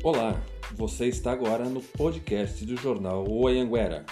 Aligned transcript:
Olá, 0.00 0.36
você 0.76 1.06
está 1.06 1.32
agora 1.32 1.64
no 1.64 1.80
podcast 1.80 2.64
do 2.64 2.76
jornal 2.76 3.24
O 3.28 3.48
Anhanguera. 3.48 4.04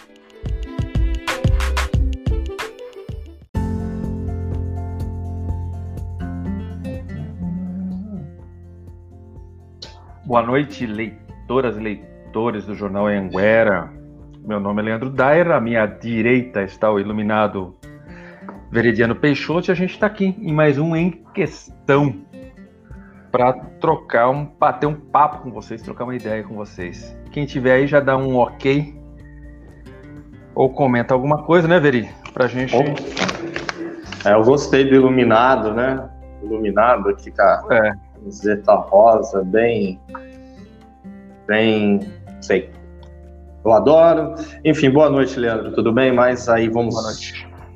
Boa 10.24 10.42
noite, 10.42 10.84
leitoras 10.84 11.76
e 11.76 11.80
leitores 11.80 12.64
do 12.66 12.74
jornal 12.74 13.06
Anhanguera. 13.06 13.88
Meu 14.44 14.58
nome 14.58 14.82
é 14.82 14.86
Leandro 14.86 15.08
Dair, 15.08 15.52
à 15.52 15.60
minha 15.60 15.86
direita 15.86 16.64
está 16.64 16.90
o 16.90 16.98
iluminado 16.98 17.76
Veridiano 18.72 19.14
Peixoto 19.14 19.70
e 19.70 19.72
a 19.72 19.76
gente 19.76 19.92
está 19.92 20.08
aqui 20.08 20.34
em 20.36 20.52
mais 20.52 20.78
um 20.78 20.96
Em 20.96 21.12
Questão 21.32 22.26
para 23.36 23.52
trocar 23.52 24.30
um, 24.30 24.46
bater 24.46 24.86
um 24.86 24.94
papo 24.94 25.42
com 25.42 25.50
vocês, 25.50 25.82
trocar 25.82 26.04
uma 26.04 26.16
ideia 26.16 26.42
com 26.42 26.54
vocês. 26.54 27.14
Quem 27.32 27.44
tiver 27.44 27.74
aí 27.74 27.86
já 27.86 28.00
dá 28.00 28.16
um 28.16 28.34
ok 28.38 28.98
ou 30.54 30.70
comenta 30.70 31.12
alguma 31.12 31.42
coisa, 31.44 31.68
né, 31.68 31.78
Veri? 31.78 32.08
Pra 32.32 32.46
gente. 32.46 32.74
É, 34.24 34.32
eu 34.32 34.42
gostei 34.42 34.88
do 34.88 34.94
iluminado, 34.94 35.74
né? 35.74 36.08
Iluminado 36.42 37.10
aqui 37.10 37.30
com 37.30 37.42
a 37.42 37.66
é. 37.72 37.92
camiseta 38.14 38.74
rosa, 38.74 39.44
bem. 39.44 40.00
Bem. 41.46 42.10
sei. 42.40 42.70
Eu 43.62 43.72
adoro. 43.72 44.34
Enfim, 44.64 44.88
boa 44.88 45.10
noite, 45.10 45.38
Leandro. 45.38 45.72
Tudo 45.74 45.92
bem? 45.92 46.10
Mas 46.10 46.48
aí 46.48 46.70
vamos. 46.70 46.94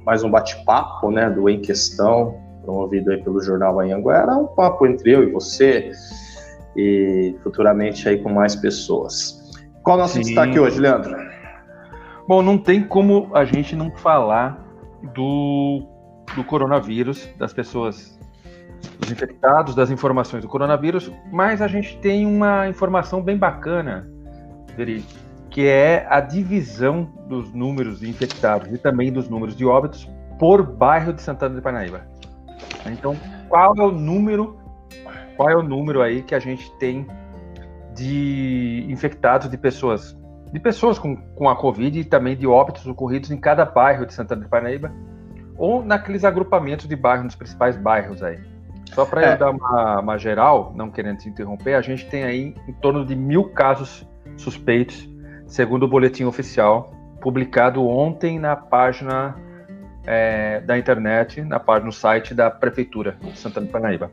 Mais 0.06 0.24
um 0.24 0.30
bate-papo, 0.30 1.10
né, 1.10 1.28
do 1.28 1.50
Em 1.50 1.60
Questão, 1.60 2.34
promovido 2.60 3.10
aí 3.10 3.22
pelo 3.22 3.42
Jornal 3.42 3.80
Anhanguera, 3.80 4.32
um 4.36 4.46
papo 4.46 4.86
entre 4.86 5.12
eu 5.12 5.22
e 5.24 5.30
você 5.30 5.92
e 6.76 7.34
futuramente 7.42 8.08
aí 8.08 8.18
com 8.18 8.32
mais 8.32 8.54
pessoas. 8.54 9.40
Qual 9.82 9.96
o 9.96 10.00
nosso 10.00 10.14
Sim. 10.14 10.20
destaque 10.20 10.58
hoje, 10.58 10.78
Leandro? 10.78 11.16
Bom, 12.28 12.42
não 12.42 12.56
tem 12.56 12.82
como 12.82 13.30
a 13.34 13.44
gente 13.44 13.74
não 13.74 13.90
falar 13.90 14.64
do, 15.14 15.82
do 16.36 16.44
coronavírus, 16.44 17.28
das 17.38 17.52
pessoas, 17.52 18.18
dos 18.98 19.10
infectados, 19.10 19.74
das 19.74 19.90
informações 19.90 20.42
do 20.42 20.48
coronavírus, 20.48 21.10
mas 21.32 21.60
a 21.60 21.66
gente 21.66 21.98
tem 21.98 22.26
uma 22.26 22.68
informação 22.68 23.22
bem 23.22 23.36
bacana, 23.36 24.08
Veri, 24.76 25.04
que 25.50 25.66
é 25.66 26.06
a 26.08 26.20
divisão 26.20 27.10
dos 27.26 27.52
números 27.52 28.00
de 28.00 28.08
infectados 28.08 28.72
e 28.72 28.78
também 28.78 29.12
dos 29.12 29.28
números 29.28 29.56
de 29.56 29.64
óbitos 29.64 30.08
por 30.38 30.62
bairro 30.62 31.12
de 31.12 31.22
Santana 31.22 31.56
de 31.56 31.60
Parnaíba. 31.60 32.09
Então, 32.86 33.16
qual 33.48 33.74
é 33.76 33.82
o 33.82 33.90
número, 33.90 34.58
qual 35.36 35.48
é 35.50 35.56
o 35.56 35.62
número 35.62 36.02
aí 36.02 36.22
que 36.22 36.34
a 36.34 36.38
gente 36.38 36.70
tem 36.78 37.06
de 37.94 38.86
infectados 38.88 39.50
de 39.50 39.58
pessoas, 39.58 40.16
de 40.52 40.60
pessoas 40.60 40.98
com, 40.98 41.16
com 41.16 41.48
a 41.48 41.56
Covid 41.56 41.98
e 41.98 42.04
também 42.04 42.36
de 42.36 42.46
óbitos 42.46 42.86
ocorridos 42.86 43.30
em 43.30 43.36
cada 43.36 43.64
bairro 43.64 44.06
de 44.06 44.14
Santana 44.14 44.42
de 44.42 44.48
Parnaíba 44.48 44.92
ou 45.56 45.84
naqueles 45.84 46.24
agrupamentos 46.24 46.86
de 46.86 46.96
bairros, 46.96 47.24
nos 47.24 47.34
principais 47.34 47.76
bairros 47.76 48.22
aí. 48.22 48.38
Só 48.94 49.04
para 49.04 49.22
é. 49.22 49.34
eu 49.34 49.38
dar 49.38 49.50
uma, 49.50 50.00
uma 50.00 50.18
geral, 50.18 50.72
não 50.74 50.90
querendo 50.90 51.18
te 51.18 51.28
interromper, 51.28 51.74
a 51.74 51.82
gente 51.82 52.08
tem 52.08 52.24
aí 52.24 52.54
em 52.66 52.72
torno 52.72 53.04
de 53.04 53.14
mil 53.14 53.50
casos 53.50 54.08
suspeitos 54.36 55.08
segundo 55.46 55.82
o 55.82 55.88
boletim 55.88 56.24
oficial 56.24 56.92
publicado 57.20 57.86
ontem 57.86 58.38
na 58.38 58.56
página 58.56 59.34
é, 60.10 60.60
da 60.62 60.76
internet, 60.76 61.40
na 61.40 61.60
página 61.60 61.86
no 61.86 61.92
site 61.92 62.34
da 62.34 62.50
prefeitura 62.50 63.16
de 63.22 63.38
Santana 63.38 63.66
de 63.66 63.72
Parnaíba. 63.72 64.10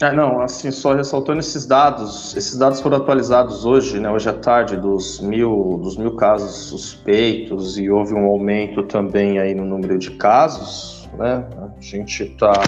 É, 0.00 0.12
não, 0.12 0.40
assim, 0.40 0.70
só 0.70 0.94
ressaltando 0.94 1.40
esses 1.40 1.66
dados, 1.66 2.36
esses 2.36 2.56
dados 2.56 2.80
foram 2.80 2.98
atualizados 2.98 3.64
hoje, 3.64 3.98
né, 3.98 4.08
hoje 4.10 4.28
à 4.28 4.32
tarde, 4.32 4.76
dos 4.76 5.20
mil, 5.20 5.80
dos 5.82 5.96
mil 5.96 6.14
casos 6.14 6.68
suspeitos 6.68 7.78
e 7.78 7.90
houve 7.90 8.14
um 8.14 8.24
aumento 8.26 8.84
também 8.84 9.38
aí 9.40 9.54
no 9.54 9.64
número 9.64 9.98
de 9.98 10.12
casos, 10.12 11.08
né, 11.18 11.44
a 11.58 11.80
gente 11.80 12.24
está 12.24 12.62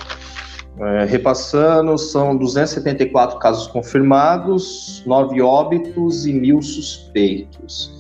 é, 0.79 1.05
repassando, 1.05 1.97
são 1.99 2.37
274 2.37 3.39
casos 3.39 3.67
confirmados, 3.69 5.05
9 5.07 5.41
óbitos 5.41 6.27
e 6.27 6.33
mil 6.33 6.61
suspeitos. 6.63 7.93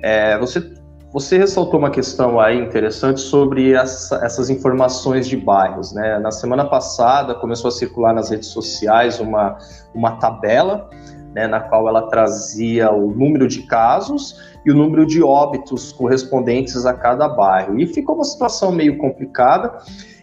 É, 0.00 0.38
você, 0.38 0.77
você 1.18 1.36
ressaltou 1.36 1.80
uma 1.80 1.90
questão 1.90 2.38
aí 2.38 2.56
interessante 2.56 3.20
sobre 3.20 3.72
essa, 3.72 4.24
essas 4.24 4.48
informações 4.50 5.26
de 5.26 5.36
bairros. 5.36 5.92
Né? 5.92 6.16
Na 6.20 6.30
semana 6.30 6.64
passada 6.64 7.34
começou 7.34 7.68
a 7.68 7.72
circular 7.72 8.14
nas 8.14 8.30
redes 8.30 8.48
sociais 8.48 9.18
uma, 9.18 9.58
uma 9.92 10.12
tabela 10.12 10.88
né, 11.34 11.48
na 11.48 11.58
qual 11.58 11.88
ela 11.88 12.02
trazia 12.02 12.92
o 12.92 13.10
número 13.10 13.48
de 13.48 13.62
casos 13.62 14.40
e 14.64 14.70
o 14.70 14.76
número 14.76 15.04
de 15.04 15.20
óbitos 15.20 15.92
correspondentes 15.92 16.86
a 16.86 16.94
cada 16.94 17.28
bairro. 17.28 17.80
E 17.80 17.86
ficou 17.88 18.14
uma 18.14 18.24
situação 18.24 18.70
meio 18.70 18.96
complicada. 18.96 19.76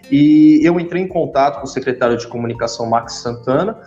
E 0.09 0.61
eu 0.63 0.79
entrei 0.79 1.01
em 1.01 1.07
contato 1.09 1.59
com 1.59 1.65
o 1.65 1.67
secretário 1.67 2.15
de 2.15 2.25
comunicação 2.27 2.89
Max 2.89 3.15
Santana 3.15 3.77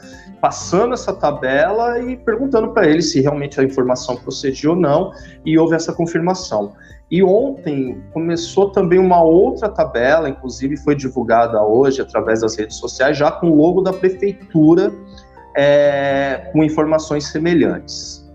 passando 0.40 0.94
essa 0.94 1.12
tabela 1.12 2.00
e 2.00 2.16
perguntando 2.16 2.72
para 2.72 2.86
ele 2.88 3.02
se 3.02 3.20
realmente 3.20 3.60
a 3.60 3.64
informação 3.64 4.16
procedia 4.16 4.70
ou 4.70 4.76
não, 4.76 5.12
e 5.44 5.58
houve 5.58 5.74
essa 5.74 5.92
confirmação. 5.92 6.72
E 7.10 7.22
ontem 7.22 8.02
começou 8.12 8.70
também 8.70 8.98
uma 8.98 9.22
outra 9.22 9.68
tabela, 9.68 10.28
inclusive 10.28 10.76
foi 10.76 10.94
divulgada 10.94 11.62
hoje 11.62 12.02
através 12.02 12.42
das 12.42 12.56
redes 12.56 12.76
sociais, 12.76 13.16
já 13.16 13.30
com 13.30 13.50
o 13.50 13.56
logo 13.56 13.80
da 13.80 13.92
prefeitura, 13.92 14.92
é, 15.56 16.50
com 16.52 16.62
informações 16.62 17.26
semelhantes. 17.26 18.28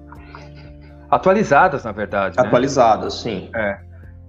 Atualizadas, 1.09 1.84
na 1.84 1.91
verdade. 1.91 2.35
Né? 2.35 2.44
Atualizadas, 2.44 3.13
sim. 3.13 3.50
É. 3.56 3.78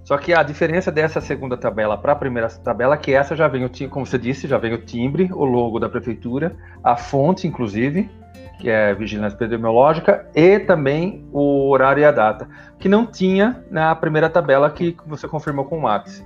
Só 0.05 0.19
que 0.19 0.35
a 0.35 0.43
diferença 0.43 0.93
dessa 0.93 1.19
segunda 1.19 1.57
tabela 1.57 1.97
para 1.97 2.13
a 2.13 2.17
primeira 2.17 2.49
tabela 2.49 2.95
é 2.95 2.99
que 2.99 3.15
essa 3.15 3.35
já 3.35 3.49
vem, 3.49 3.65
o, 3.65 3.71
como 3.89 4.05
você 4.05 4.19
disse, 4.19 4.47
já 4.47 4.59
vem 4.59 4.75
o 4.75 4.85
timbre, 4.85 5.31
o 5.33 5.47
logo 5.47 5.81
da 5.81 5.89
prefeitura, 5.89 6.55
a 6.83 6.95
fonte, 6.95 7.47
inclusive, 7.47 8.11
que 8.59 8.71
é 8.71 8.95
vigilância 8.95 9.37
epidemiológica, 9.37 10.27
e 10.35 10.59
também 10.61 11.27
o 11.33 11.71
horário 11.71 12.01
e 12.01 12.05
a 12.05 12.11
data, 12.11 12.49
que 12.79 12.89
não 12.89 13.07
tinha 13.07 13.65
na 13.71 13.95
primeira 13.95 14.29
tabela 14.29 14.71
que 14.71 14.97
você 15.07 15.29
confirmou 15.29 15.65
com 15.65 15.79
o 15.79 15.83
Max. 15.83 16.25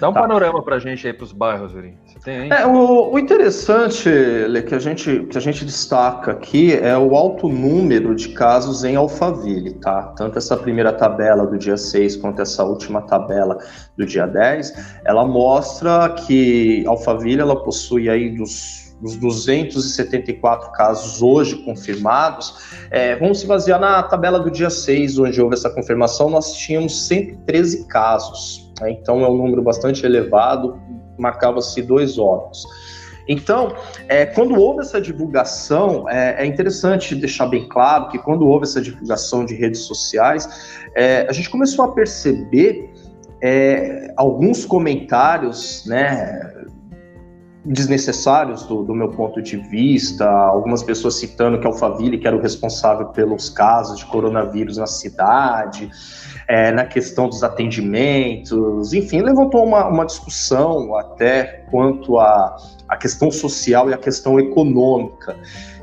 Dá 0.00 0.08
um 0.08 0.14
tá. 0.14 0.22
panorama 0.22 0.62
para 0.62 0.76
a 0.76 0.78
gente 0.78 1.06
aí 1.06 1.12
para 1.12 1.24
os 1.24 1.32
bairros, 1.32 1.72
Yuri. 1.72 1.94
É, 2.26 2.66
o, 2.66 3.12
o, 3.12 3.18
interessante 3.18 4.08
Lê, 4.08 4.62
que, 4.62 4.74
a 4.74 4.78
gente, 4.78 5.26
que 5.30 5.38
a 5.38 5.40
gente 5.40 5.64
destaca 5.64 6.32
aqui 6.32 6.74
é 6.74 6.96
o 6.96 7.16
alto 7.16 7.48
número 7.48 8.14
de 8.14 8.28
casos 8.30 8.84
em 8.84 8.94
Alphaville, 8.94 9.74
tá? 9.74 10.12
Tanto 10.16 10.36
essa 10.36 10.54
primeira 10.54 10.92
tabela 10.92 11.46
do 11.46 11.56
dia 11.56 11.78
6 11.78 12.16
quanto 12.16 12.42
essa 12.42 12.62
última 12.62 13.02
tabela 13.02 13.58
do 13.96 14.04
dia 14.04 14.26
10, 14.26 15.00
ela 15.04 15.26
mostra 15.26 16.10
que 16.10 16.84
Alphaville 16.86 17.40
ela 17.40 17.56
possui 17.62 18.10
aí 18.10 18.28
dos 18.30 18.79
dos 19.00 19.16
274 19.16 20.72
casos 20.72 21.22
hoje 21.22 21.56
confirmados, 21.64 22.54
é, 22.90 23.16
vamos 23.16 23.40
se 23.40 23.46
basear 23.46 23.80
na 23.80 24.02
tabela 24.02 24.38
do 24.38 24.50
dia 24.50 24.70
6, 24.70 25.18
onde 25.18 25.40
houve 25.40 25.54
essa 25.54 25.70
confirmação, 25.70 26.28
nós 26.28 26.52
tínhamos 26.54 27.06
113 27.06 27.86
casos. 27.86 28.72
Né? 28.80 28.90
Então 28.92 29.24
é 29.24 29.28
um 29.28 29.36
número 29.36 29.62
bastante 29.62 30.04
elevado, 30.04 30.78
marcava-se 31.18 31.82
dois 31.82 32.18
óbitos. 32.18 32.66
Então, 33.28 33.76
é, 34.08 34.26
quando 34.26 34.56
houve 34.56 34.80
essa 34.80 35.00
divulgação, 35.00 36.08
é, 36.08 36.42
é, 36.42 36.46
interessante 36.46 37.14
deixar 37.14 37.46
bem 37.46 37.68
claro 37.68 38.08
que 38.08 38.18
quando 38.18 38.46
houve 38.46 38.64
essa 38.64 38.80
divulgação 38.80 39.44
de 39.44 39.54
redes 39.54 39.82
sociais, 39.82 40.80
é, 40.96 41.26
a 41.28 41.32
gente 41.32 41.48
começou 41.48 41.84
a 41.84 41.92
perceber 41.92 42.90
é, 43.40 44.12
alguns 44.16 44.64
comentários, 44.64 45.84
né, 45.86 46.52
desnecessários 47.64 48.64
do, 48.64 48.82
do, 48.82 48.94
meu 48.94 49.08
ponto 49.10 49.42
de 49.42 49.56
vista, 49.56 50.28
algumas 50.28 50.82
pessoas 50.82 51.16
citando 51.16 51.60
que 51.60 51.66
Alphaville 51.66 52.18
que 52.18 52.26
era 52.26 52.36
o 52.36 52.40
responsável 52.40 53.08
pelos 53.08 53.50
casos 53.50 53.98
de 53.98 54.06
coronavírus 54.06 54.78
na 54.78 54.86
cidade, 54.86 55.90
é, 56.48 56.72
na 56.72 56.84
questão 56.84 57.28
dos 57.28 57.42
atendimentos, 57.42 58.94
enfim, 58.94 59.20
levantou 59.20 59.64
uma, 59.64 59.86
uma 59.88 60.06
discussão 60.06 60.94
até 60.96 61.64
quanto 61.70 62.18
à 62.18 62.24
a, 62.24 62.56
a 62.88 62.96
questão 62.96 63.30
social 63.30 63.90
e 63.90 63.94
a 63.94 63.98
questão 63.98 64.40
econômica. 64.40 65.36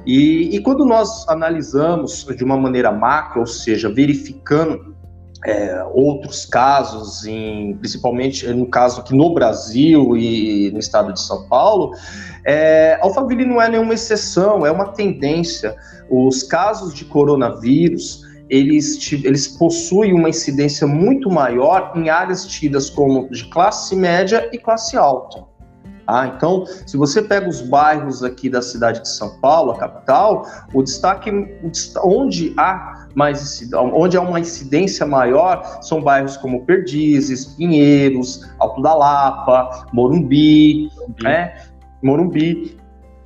E, 0.05 0.55
e, 0.55 0.61
quando 0.61 0.85
nós 0.85 1.27
analisamos 1.27 2.25
de 2.25 2.43
uma 2.43 2.57
maneira 2.57 2.91
macro, 2.91 3.41
ou 3.41 3.45
seja, 3.45 3.89
verificando 3.89 4.95
é, 5.45 5.83
outros 5.93 6.45
casos, 6.45 7.25
em, 7.25 7.75
principalmente 7.77 8.47
no 8.47 8.67
caso 8.67 9.01
aqui 9.01 9.15
no 9.15 9.33
Brasil 9.33 10.17
e 10.17 10.71
no 10.71 10.79
estado 10.79 11.13
de 11.13 11.21
São 11.21 11.47
Paulo, 11.47 11.93
é, 12.45 12.97
Alphaville 13.01 13.45
não 13.45 13.61
é 13.61 13.69
nenhuma 13.69 13.93
exceção, 13.93 14.65
é 14.65 14.71
uma 14.71 14.87
tendência. 14.93 15.75
Os 16.09 16.43
casos 16.43 16.93
de 16.93 17.05
coronavírus 17.05 18.25
eles, 18.49 19.11
eles 19.11 19.47
possuem 19.47 20.13
uma 20.13 20.29
incidência 20.29 20.87
muito 20.87 21.29
maior 21.29 21.91
em 21.95 22.09
áreas 22.09 22.45
tidas 22.45 22.89
como 22.89 23.29
de 23.29 23.49
classe 23.49 23.95
média 23.95 24.49
e 24.53 24.57
classe 24.57 24.95
alta. 24.95 25.43
Ah, 26.07 26.27
então, 26.27 26.65
se 26.85 26.95
você 26.95 27.21
pega 27.21 27.49
os 27.49 27.61
bairros 27.61 28.23
aqui 28.23 28.49
da 28.49 28.61
cidade 28.61 29.01
de 29.01 29.09
São 29.09 29.37
Paulo, 29.41 29.71
a 29.71 29.77
capital, 29.77 30.47
o 30.73 30.81
destaque, 30.81 31.29
onde 32.01 32.53
há 32.57 33.07
mais 33.13 33.61
onde 33.93 34.15
há 34.15 34.21
uma 34.21 34.39
incidência 34.39 35.05
maior 35.05 35.79
são 35.81 36.01
bairros 36.01 36.37
como 36.37 36.63
Perdizes, 36.65 37.45
Pinheiros, 37.45 38.47
Alto 38.59 38.81
da 38.81 38.93
Lapa, 38.93 39.87
Morumbi, 39.91 40.89
Morumbi. 40.95 41.23
Né? 41.23 41.53
Morumbi. 42.01 42.77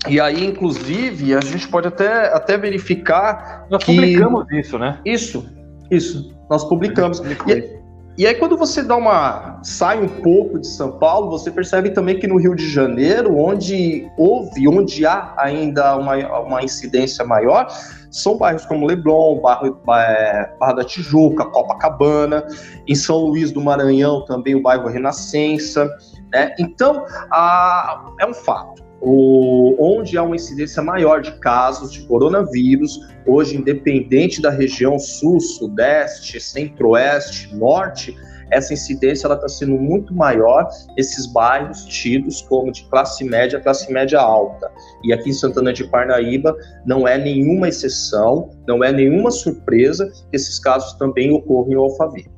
E 0.08 0.20
aí, 0.20 0.46
inclusive, 0.46 1.36
a 1.36 1.42
gente 1.42 1.68
pode 1.68 1.88
até, 1.88 2.34
até 2.34 2.58
verificar. 2.58 3.68
Nós 3.70 3.84
que... 3.84 3.94
publicamos 3.94 4.50
isso, 4.52 4.80
né? 4.80 4.98
Isso, 5.06 5.46
isso. 5.92 6.34
Nós 6.50 6.64
publicamos. 6.64 7.20
E, 7.20 7.81
e 8.18 8.28
aí, 8.28 8.36
quando 8.36 8.58
você 8.58 8.84
dá 8.84 8.96
uma. 8.96 9.60
sai 9.64 10.02
um 10.02 10.08
pouco 10.08 10.60
de 10.60 10.68
São 10.68 10.92
Paulo, 10.92 11.30
você 11.30 11.50
percebe 11.50 11.92
também 11.92 12.20
que 12.20 12.28
no 12.28 12.38
Rio 12.38 12.54
de 12.54 12.70
Janeiro, 12.70 13.38
onde 13.38 14.06
houve, 14.18 14.68
onde 14.68 15.06
há 15.06 15.34
ainda 15.38 15.96
uma, 15.96 16.16
uma 16.42 16.62
incidência 16.62 17.24
maior, 17.24 17.68
são 18.12 18.38
bairros 18.38 18.66
como 18.66 18.86
Leblon, 18.86 19.40
bairro, 19.40 19.80
é, 19.96 20.52
Barra 20.60 20.74
da 20.74 20.84
Tijuca, 20.84 21.46
Copacabana, 21.46 22.46
em 22.86 22.96
São 22.96 23.18
Luís 23.18 23.52
do 23.52 23.62
Maranhão 23.62 24.26
também 24.26 24.56
o 24.56 24.62
bairro 24.62 24.90
Renascença. 24.90 25.90
Né? 26.34 26.54
Então, 26.60 27.06
a, 27.32 28.12
é 28.20 28.26
um 28.26 28.34
fato 28.34 28.81
o, 29.02 29.76
onde 29.80 30.18
há 30.18 30.24
uma 30.24 30.36
incidência 30.36 30.82
maior 30.84 31.22
de 31.22 31.32
casos 31.40 31.92
de 31.92 32.06
coronavírus, 32.06 33.00
hoje, 33.26 33.58
independente 33.58 34.42
da 34.42 34.52
região 34.52 35.00
sul, 35.00 35.40
sudeste, 35.40 36.40
centro-oeste, 36.40 37.54
norte, 37.56 38.16
essa 38.52 38.74
incidência 38.74 39.28
está 39.32 39.48
sendo 39.48 39.78
muito 39.78 40.14
maior 40.14 40.68
esses 40.98 41.26
bairros 41.26 41.86
tidos 41.86 42.42
como 42.44 42.72
de 42.72 42.84
classe 42.90 43.24
média, 43.24 43.60
classe 43.60 43.92
média 43.92 44.20
alta. 44.20 44.70
E 45.04 45.14
aqui 45.14 45.30
em 45.30 45.34
Santana 45.34 45.72
de 45.72 45.86
Parnaíba 45.86 46.56
não 46.86 47.08
é 47.08 47.18
nenhuma 47.18 47.70
exceção, 47.70 48.50
não 48.68 48.84
é 48.84 48.92
nenhuma 48.92 49.32
surpresa 49.32 50.12
que 50.30 50.36
esses 50.36 50.60
casos 50.60 50.94
também 50.94 51.32
ocorram 51.32 51.72
em 51.72 51.76
Alphaville. 51.76 52.30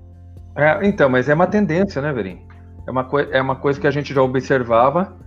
É, 0.56 0.88
então, 0.88 1.10
mas 1.10 1.28
é 1.28 1.34
uma 1.34 1.48
tendência, 1.48 2.00
né, 2.00 2.14
Verim? 2.14 2.40
É 2.88 2.92
uma, 2.92 3.10
é 3.32 3.42
uma 3.42 3.56
coisa 3.56 3.80
que 3.80 3.88
a 3.88 3.92
gente 3.92 4.14
já 4.14 4.22
observava 4.22 5.18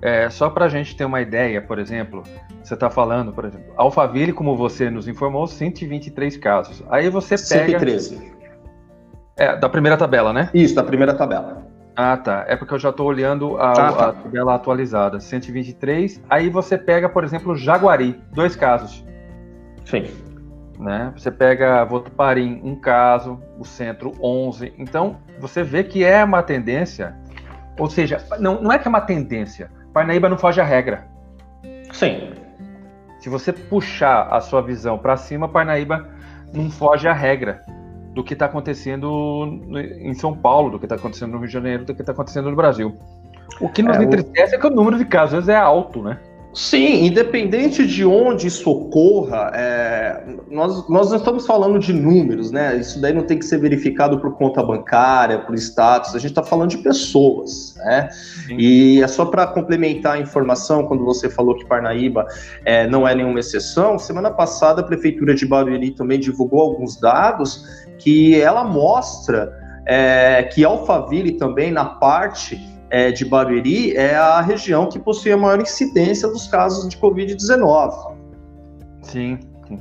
é, 0.00 0.30
só 0.30 0.48
para 0.48 0.66
a 0.66 0.68
gente 0.68 0.96
ter 0.96 1.04
uma 1.04 1.20
ideia, 1.20 1.60
por 1.60 1.78
exemplo, 1.78 2.22
você 2.62 2.74
está 2.74 2.88
falando, 2.88 3.32
por 3.32 3.44
exemplo, 3.44 3.72
Alphaville, 3.76 4.32
como 4.32 4.56
você 4.56 4.90
nos 4.90 5.08
informou, 5.08 5.46
123 5.46 6.36
casos. 6.36 6.84
Aí 6.88 7.08
você 7.10 7.34
pega. 7.36 7.78
113. 7.78 8.32
É, 9.36 9.56
da 9.56 9.68
primeira 9.68 9.96
tabela, 9.96 10.32
né? 10.32 10.50
Isso, 10.54 10.74
da 10.74 10.82
primeira 10.82 11.14
tabela. 11.14 11.66
Ah, 11.96 12.16
tá. 12.16 12.44
É 12.46 12.54
porque 12.54 12.74
eu 12.74 12.78
já 12.78 12.90
estou 12.90 13.06
olhando 13.06 13.56
a, 13.56 13.70
ah, 13.70 13.74
tá. 13.74 14.08
a, 14.08 14.12
tabela 14.12 14.54
atualizada. 14.54 15.18
123. 15.18 16.22
Aí 16.30 16.48
você 16.48 16.78
pega, 16.78 17.08
por 17.08 17.24
exemplo, 17.24 17.56
Jaguari, 17.56 18.20
dois 18.32 18.54
casos. 18.54 19.04
Sim. 19.84 20.06
Né? 20.78 21.12
Você 21.16 21.30
pega 21.30 21.84
Votuparim, 21.84 22.60
um 22.62 22.76
caso, 22.76 23.40
o 23.58 23.64
centro, 23.64 24.12
11. 24.22 24.74
Então, 24.78 25.16
você 25.40 25.64
vê 25.64 25.82
que 25.82 26.04
é 26.04 26.22
uma 26.22 26.42
tendência. 26.42 27.16
Ou 27.76 27.90
seja, 27.90 28.24
não, 28.38 28.62
não 28.62 28.72
é 28.72 28.78
que 28.78 28.86
é 28.86 28.88
uma 28.88 29.00
tendência 29.00 29.70
Parnaíba 29.92 30.28
não 30.28 30.38
foge 30.38 30.60
à 30.60 30.64
regra. 30.64 31.06
Sim. 31.92 32.32
Se 33.20 33.28
você 33.28 33.52
puxar 33.52 34.28
a 34.30 34.40
sua 34.40 34.62
visão 34.62 34.98
para 34.98 35.16
cima, 35.16 35.48
Parnaíba 35.48 36.08
não 36.52 36.70
foge 36.70 37.08
à 37.08 37.12
regra 37.12 37.62
do 38.14 38.24
que 38.24 38.32
está 38.32 38.46
acontecendo 38.46 39.60
em 40.00 40.14
São 40.14 40.36
Paulo, 40.36 40.70
do 40.70 40.78
que 40.78 40.86
está 40.86 40.96
acontecendo 40.96 41.32
no 41.32 41.38
Rio 41.38 41.46
de 41.46 41.52
Janeiro, 41.52 41.84
do 41.84 41.94
que 41.94 42.02
está 42.02 42.12
acontecendo 42.12 42.50
no 42.50 42.56
Brasil. 42.56 42.96
O 43.60 43.68
que 43.68 43.82
nos 43.82 43.96
é, 43.96 44.02
entristece 44.02 44.54
o... 44.54 44.56
é 44.56 44.60
que 44.60 44.66
o 44.66 44.70
número 44.70 44.98
de 44.98 45.04
casos 45.04 45.48
é 45.48 45.56
alto, 45.56 46.02
né? 46.02 46.18
Sim, 46.54 47.04
independente 47.04 47.86
de 47.86 48.04
onde 48.04 48.46
isso 48.46 48.70
ocorra, 48.70 49.52
é, 49.54 50.24
nós, 50.50 50.88
nós 50.88 51.10
não 51.10 51.18
estamos 51.18 51.46
falando 51.46 51.78
de 51.78 51.92
números, 51.92 52.50
né? 52.50 52.76
Isso 52.76 53.00
daí 53.00 53.12
não 53.12 53.22
tem 53.22 53.38
que 53.38 53.44
ser 53.44 53.58
verificado 53.58 54.18
por 54.18 54.34
conta 54.34 54.62
bancária, 54.62 55.38
por 55.38 55.54
status, 55.54 56.14
a 56.14 56.18
gente 56.18 56.30
está 56.30 56.42
falando 56.42 56.70
de 56.70 56.78
pessoas, 56.78 57.74
né? 57.76 58.08
Sim. 58.10 58.56
E 58.58 59.02
é 59.02 59.06
só 59.06 59.26
para 59.26 59.46
complementar 59.46 60.14
a 60.14 60.18
informação, 60.18 60.86
quando 60.86 61.04
você 61.04 61.28
falou 61.28 61.54
que 61.54 61.66
Parnaíba 61.66 62.26
é, 62.64 62.86
não 62.86 63.06
é 63.06 63.14
nenhuma 63.14 63.40
exceção, 63.40 63.98
semana 63.98 64.30
passada 64.30 64.80
a 64.80 64.84
Prefeitura 64.84 65.34
de 65.34 65.46
Barueri 65.46 65.90
também 65.90 66.18
divulgou 66.18 66.60
alguns 66.60 66.98
dados 66.98 67.64
que 67.98 68.40
ela 68.40 68.64
mostra 68.64 69.52
é, 69.86 70.42
que 70.42 70.64
Alphaville 70.64 71.32
também, 71.32 71.70
na 71.70 71.84
parte 71.84 72.77
é, 72.90 73.10
de 73.10 73.24
Barueri 73.24 73.96
é 73.96 74.14
a 74.14 74.40
região 74.40 74.88
que 74.88 74.98
possui 74.98 75.32
a 75.32 75.36
maior 75.36 75.60
incidência 75.60 76.28
dos 76.28 76.46
casos 76.46 76.88
de 76.88 76.96
Covid-19. 76.96 78.16
Sim, 79.02 79.38
sim, 79.66 79.78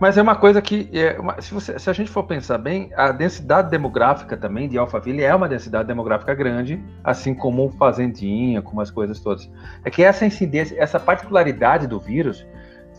Mas 0.00 0.16
é 0.18 0.22
uma 0.22 0.36
coisa 0.36 0.60
que, 0.60 0.88
é 0.92 1.18
uma, 1.18 1.40
se, 1.40 1.52
você, 1.52 1.78
se, 1.78 1.88
a 1.88 1.92
gente 1.92 2.10
for 2.10 2.24
pensar 2.24 2.58
bem, 2.58 2.90
a 2.96 3.12
densidade 3.12 3.70
demográfica 3.70 4.36
também 4.36 4.68
de 4.68 4.78
Alphaville 4.78 5.22
é 5.22 5.34
uma 5.34 5.48
densidade 5.48 5.88
demográfica 5.88 6.34
grande, 6.34 6.82
assim 7.02 7.34
como 7.34 7.70
Fazendinha, 7.78 8.62
como 8.62 8.80
as 8.80 8.90
coisas 8.90 9.20
todas. 9.20 9.50
É 9.84 9.90
que 9.90 10.02
essa 10.02 10.26
incidência, 10.26 10.76
essa 10.78 10.98
particularidade 10.98 11.86
do 11.86 11.98
vírus 11.98 12.46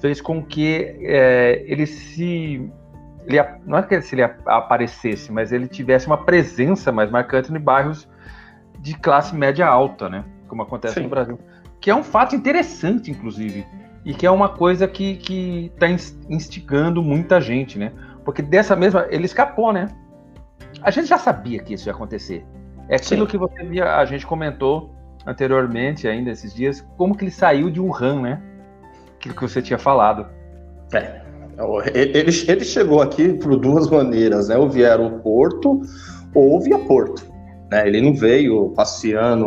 fez 0.02 0.22
com 0.22 0.42
que 0.42 0.98
é, 1.02 1.64
ele 1.68 1.86
se 1.86 2.72
ele, 3.26 3.38
não 3.66 3.78
é 3.78 3.84
que 3.84 3.94
ele 3.94 4.24
aparecesse, 4.24 5.32
mas 5.32 5.52
ele 5.52 5.68
tivesse 5.68 6.08
uma 6.08 6.18
presença 6.18 6.92
mais 6.92 7.12
marcante 7.12 7.54
em 7.54 7.60
bairros 7.60 8.08
de 8.82 8.94
classe 8.96 9.36
média 9.36 9.68
alta, 9.68 10.10
né? 10.10 10.24
Como 10.48 10.62
acontece 10.62 10.96
Sim. 10.96 11.04
no 11.04 11.10
Brasil. 11.10 11.40
Que 11.80 11.90
é 11.90 11.96
um 11.96 12.04
fato 12.04 12.36
interessante, 12.36 13.12
inclusive. 13.12 13.66
E 14.06 14.14
que 14.14 14.26
é 14.26 14.32
uma 14.32 14.50
coisa 14.50 14.88
que 14.88 15.72
está 15.74 15.88
instigando 16.30 17.04
muita 17.04 17.40
gente, 17.40 17.78
né? 17.78 17.92
Porque 18.24 18.42
dessa 18.42 18.76
mesma. 18.76 19.08
Ele 19.10 19.26
escapou, 19.26 19.72
né? 19.72 19.88
A 20.82 20.92
gente 20.92 21.08
já 21.08 21.18
sabia 21.18 21.62
que 21.62 21.74
isso 21.74 21.88
ia 21.88 21.94
acontecer. 21.94 22.46
É 22.88 22.96
aquilo 22.96 23.26
Sim. 23.26 23.32
que 23.32 23.38
você 23.38 23.64
via, 23.64 23.98
a 23.98 24.06
gente 24.06 24.26
comentou 24.26 24.92
anteriormente, 25.26 26.08
ainda 26.08 26.32
esses 26.32 26.54
dias, 26.54 26.86
como 26.98 27.16
que 27.16 27.26
ele 27.26 27.32
saiu 27.32 27.70
de 27.70 27.80
Wuhan, 27.80 28.22
né? 28.22 28.42
Aquilo 29.16 29.36
que 29.36 29.42
você 29.42 29.62
tinha 29.62 29.78
falado. 29.78 30.26
É. 30.94 31.22
Ele, 31.94 32.32
ele 32.48 32.64
chegou 32.64 33.02
aqui 33.02 33.34
por 33.34 33.58
duas 33.58 33.90
maneiras, 33.90 34.48
né? 34.48 34.58
Ou 34.58 34.70
via 34.70 34.92
aeroporto 34.92 35.82
ou 36.34 36.62
via 36.62 36.80
porto. 36.80 37.29
Né? 37.70 37.88
Ele 37.88 38.02
não 38.02 38.14
veio 38.14 38.70
passeando 38.76 39.46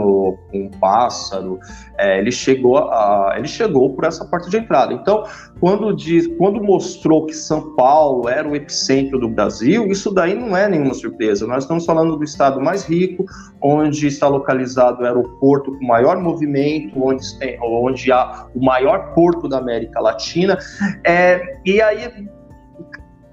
com 0.51 0.65
um 0.65 0.71
pássaro, 0.71 1.59
é, 1.99 2.19
ele, 2.19 2.31
chegou 2.31 2.79
a, 2.79 3.35
ele 3.37 3.49
chegou 3.49 3.95
por 3.95 4.05
essa 4.05 4.25
porta 4.25 4.49
de 4.49 4.57
entrada. 4.57 4.93
Então, 4.93 5.25
quando, 5.61 5.95
diz, 5.95 6.27
quando 6.39 6.63
mostrou 6.63 7.27
que 7.27 7.35
São 7.35 7.75
Paulo 7.75 8.29
era 8.29 8.49
o 8.49 8.55
epicentro 8.55 9.19
do 9.19 9.29
Brasil, 9.29 9.87
isso 9.89 10.13
daí 10.13 10.35
não 10.35 10.57
é 10.57 10.69
nenhuma 10.69 10.95
surpresa. 10.95 11.47
Nós 11.47 11.65
estamos 11.65 11.85
falando 11.85 12.17
do 12.17 12.25
estado 12.25 12.61
mais 12.61 12.85
rico, 12.85 13.25
onde 13.61 14.07
está 14.07 14.29
localizado 14.29 15.03
o 15.03 15.07
aeroporto 15.07 15.77
com 15.79 15.85
maior 15.85 16.21
movimento, 16.21 17.03
onde, 17.03 17.39
tem, 17.39 17.59
onde 17.61 18.11
há 18.13 18.47
o 18.55 18.65
maior 18.65 19.13
porto 19.15 19.49
da 19.49 19.59
América 19.59 20.01
Latina. 20.01 20.59
É, 21.05 21.59
e 21.65 21.81
aí 21.81 22.29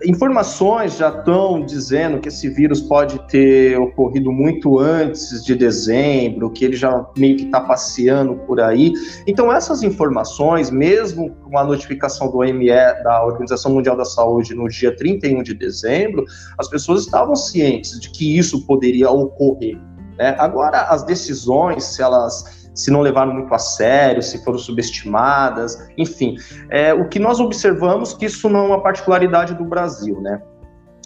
informações 0.06 0.98
já 0.98 1.10
estão 1.10 1.64
dizendo 1.66 2.20
que 2.20 2.30
esse 2.30 2.50
vírus 2.50 2.82
pode 2.82 3.20
ter 3.28 3.78
ocorrido 3.80 4.32
muito 4.32 4.80
antes 4.80 5.44
de 5.44 5.56
dezembro, 5.56 6.50
que 6.52 6.64
ele 6.66 6.76
já 6.76 7.06
meio 7.18 7.36
que 7.36 7.46
está 7.46 7.62
passeando 7.62 8.36
por 8.36 8.62
aí. 8.62 8.94
Então, 9.28 9.52
essas 9.52 9.84
informações, 9.84 10.70
mesmo 10.70 11.32
com 11.36 11.58
a 11.58 11.64
notificação 11.64 12.32
do 12.32 12.38
OME, 12.38 12.68
da 12.68 13.26
Organização 13.26 13.74
Mundial 13.74 13.98
da 13.98 14.06
Saúde, 14.06 14.54
no 14.56 14.68
dia 14.70 14.96
31 14.96 15.44
de 15.44 15.54
dezembro, 15.54 16.26
as 16.58 16.70
pessoas 16.70 17.02
estavam 17.02 17.36
cientes 17.36 18.00
de 18.00 18.10
que 18.10 18.38
isso 18.38 18.66
poderia 18.66 19.10
ocorrer. 19.10 19.78
Né? 20.18 20.36
Agora, 20.38 20.82
as 20.84 21.04
decisões, 21.04 21.84
se 21.84 22.02
elas 22.02 22.59
se 22.80 22.90
não 22.90 23.02
levaram 23.02 23.34
muito 23.34 23.54
a 23.54 23.60
sério, 23.60 24.24
se 24.24 24.42
foram 24.42 24.58
subestimadas, 24.58 25.78
enfim. 25.98 26.38
É, 26.70 26.94
o 26.94 27.10
que 27.10 27.20
nós 27.20 27.40
observamos 27.42 28.14
que 28.14 28.26
isso 28.26 28.50
não 28.50 28.60
é 28.62 28.68
uma 28.68 28.82
particularidade 28.82 29.54
do 29.54 29.66
Brasil, 29.66 30.22
né? 30.22 30.42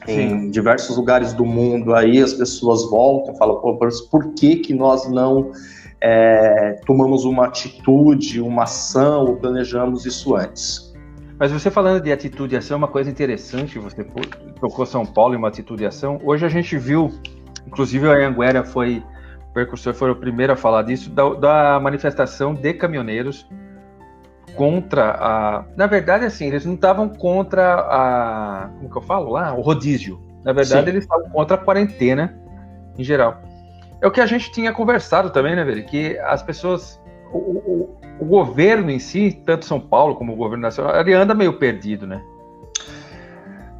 Em 0.08 0.51
diversos 0.51 0.98
lugares 0.98 1.34
do 1.34 1.46
mundo 1.46 1.96
aí 1.96 2.22
as 2.22 2.34
pessoas 2.34 2.88
voltam 2.89 3.34
e 3.34 3.38
falam, 3.38 3.60
Pô, 3.60 3.75
por 4.12 4.34
que, 4.34 4.58
que 4.58 4.74
nós 4.74 5.10
não 5.10 5.51
é, 6.00 6.80
tomamos 6.86 7.25
uma 7.25 7.46
atitude, 7.46 8.39
uma 8.39 8.63
ação 8.63 9.25
ou 9.25 9.38
planejamos 9.38 10.06
isso 10.06 10.36
antes? 10.36 10.94
Mas 11.39 11.51
você 11.51 11.72
falando 11.72 12.03
de 12.03 12.12
atitude 12.12 12.53
e 12.53 12.58
ação, 12.58 12.77
uma 12.77 12.88
coisa 12.88 13.10
interessante, 13.10 13.80
você 13.80 14.06
tocou 14.60 14.86
São 14.86 15.06
Paulo 15.06 15.34
em 15.34 15.38
uma 15.38 15.48
atitude 15.48 15.84
e 15.84 15.88
ação. 15.88 16.20
Hoje 16.24 16.46
a 16.46 16.50
gente 16.50 16.77
viu, 16.77 17.12
inclusive 17.65 18.08
a 18.08 18.27
Anguera 18.27 18.63
foi 18.63 19.01
Percursor 19.53 19.93
foi 19.93 20.10
o 20.10 20.15
primeiro 20.15 20.53
a 20.53 20.55
falar 20.55 20.81
disso, 20.83 21.10
da, 21.12 21.29
da, 21.33 21.79
manifestação 21.79 22.53
de 22.53 22.74
caminhoneiros 22.74 23.48
contra 24.55 25.12
a. 25.12 25.65
Na 25.75 25.86
verdade, 25.86 26.25
assim, 26.25 26.48
eles 26.48 26.65
não 26.65 26.74
estavam 26.74 27.07
contra 27.07 27.75
a. 27.75 28.69
Como 28.77 28.89
que 28.89 28.98
eu 28.98 29.01
falo 29.01 29.31
lá? 29.31 29.53
O 29.53 29.62
rodízio. 29.62 30.19
Na 30.43 30.51
verdade, 30.51 30.86
Sim. 30.86 30.89
eles 30.89 31.03
estavam 31.03 31.29
contra 31.29 31.55
a 31.55 31.60
quarentena 31.60 32.38
em 32.98 33.03
geral. 33.03 33.41
É 34.01 34.07
o 34.07 34.12
que 34.12 34.19
a 34.19 34.25
gente 34.25 34.51
tinha 34.51 34.74
conversado 34.74 35.29
também, 35.29 35.55
né, 35.55 35.63
velho? 35.63 35.86
Que 35.86 36.17
as 36.19 36.41
pessoas. 36.41 37.00
o, 37.31 37.38
o, 37.38 37.98
o, 38.19 38.25
governo 38.25 38.89
em 38.89 39.00
si, 39.00 39.41
tanto 39.45 39.65
São 39.65 39.79
Paulo 39.79 40.15
como 40.15 40.33
o 40.33 40.36
governo 40.36 40.63
nacional, 40.63 41.00
ele 41.00 41.13
anda 41.13 41.33
meio 41.33 41.53
perdido, 41.53 42.05
né? 42.07 42.22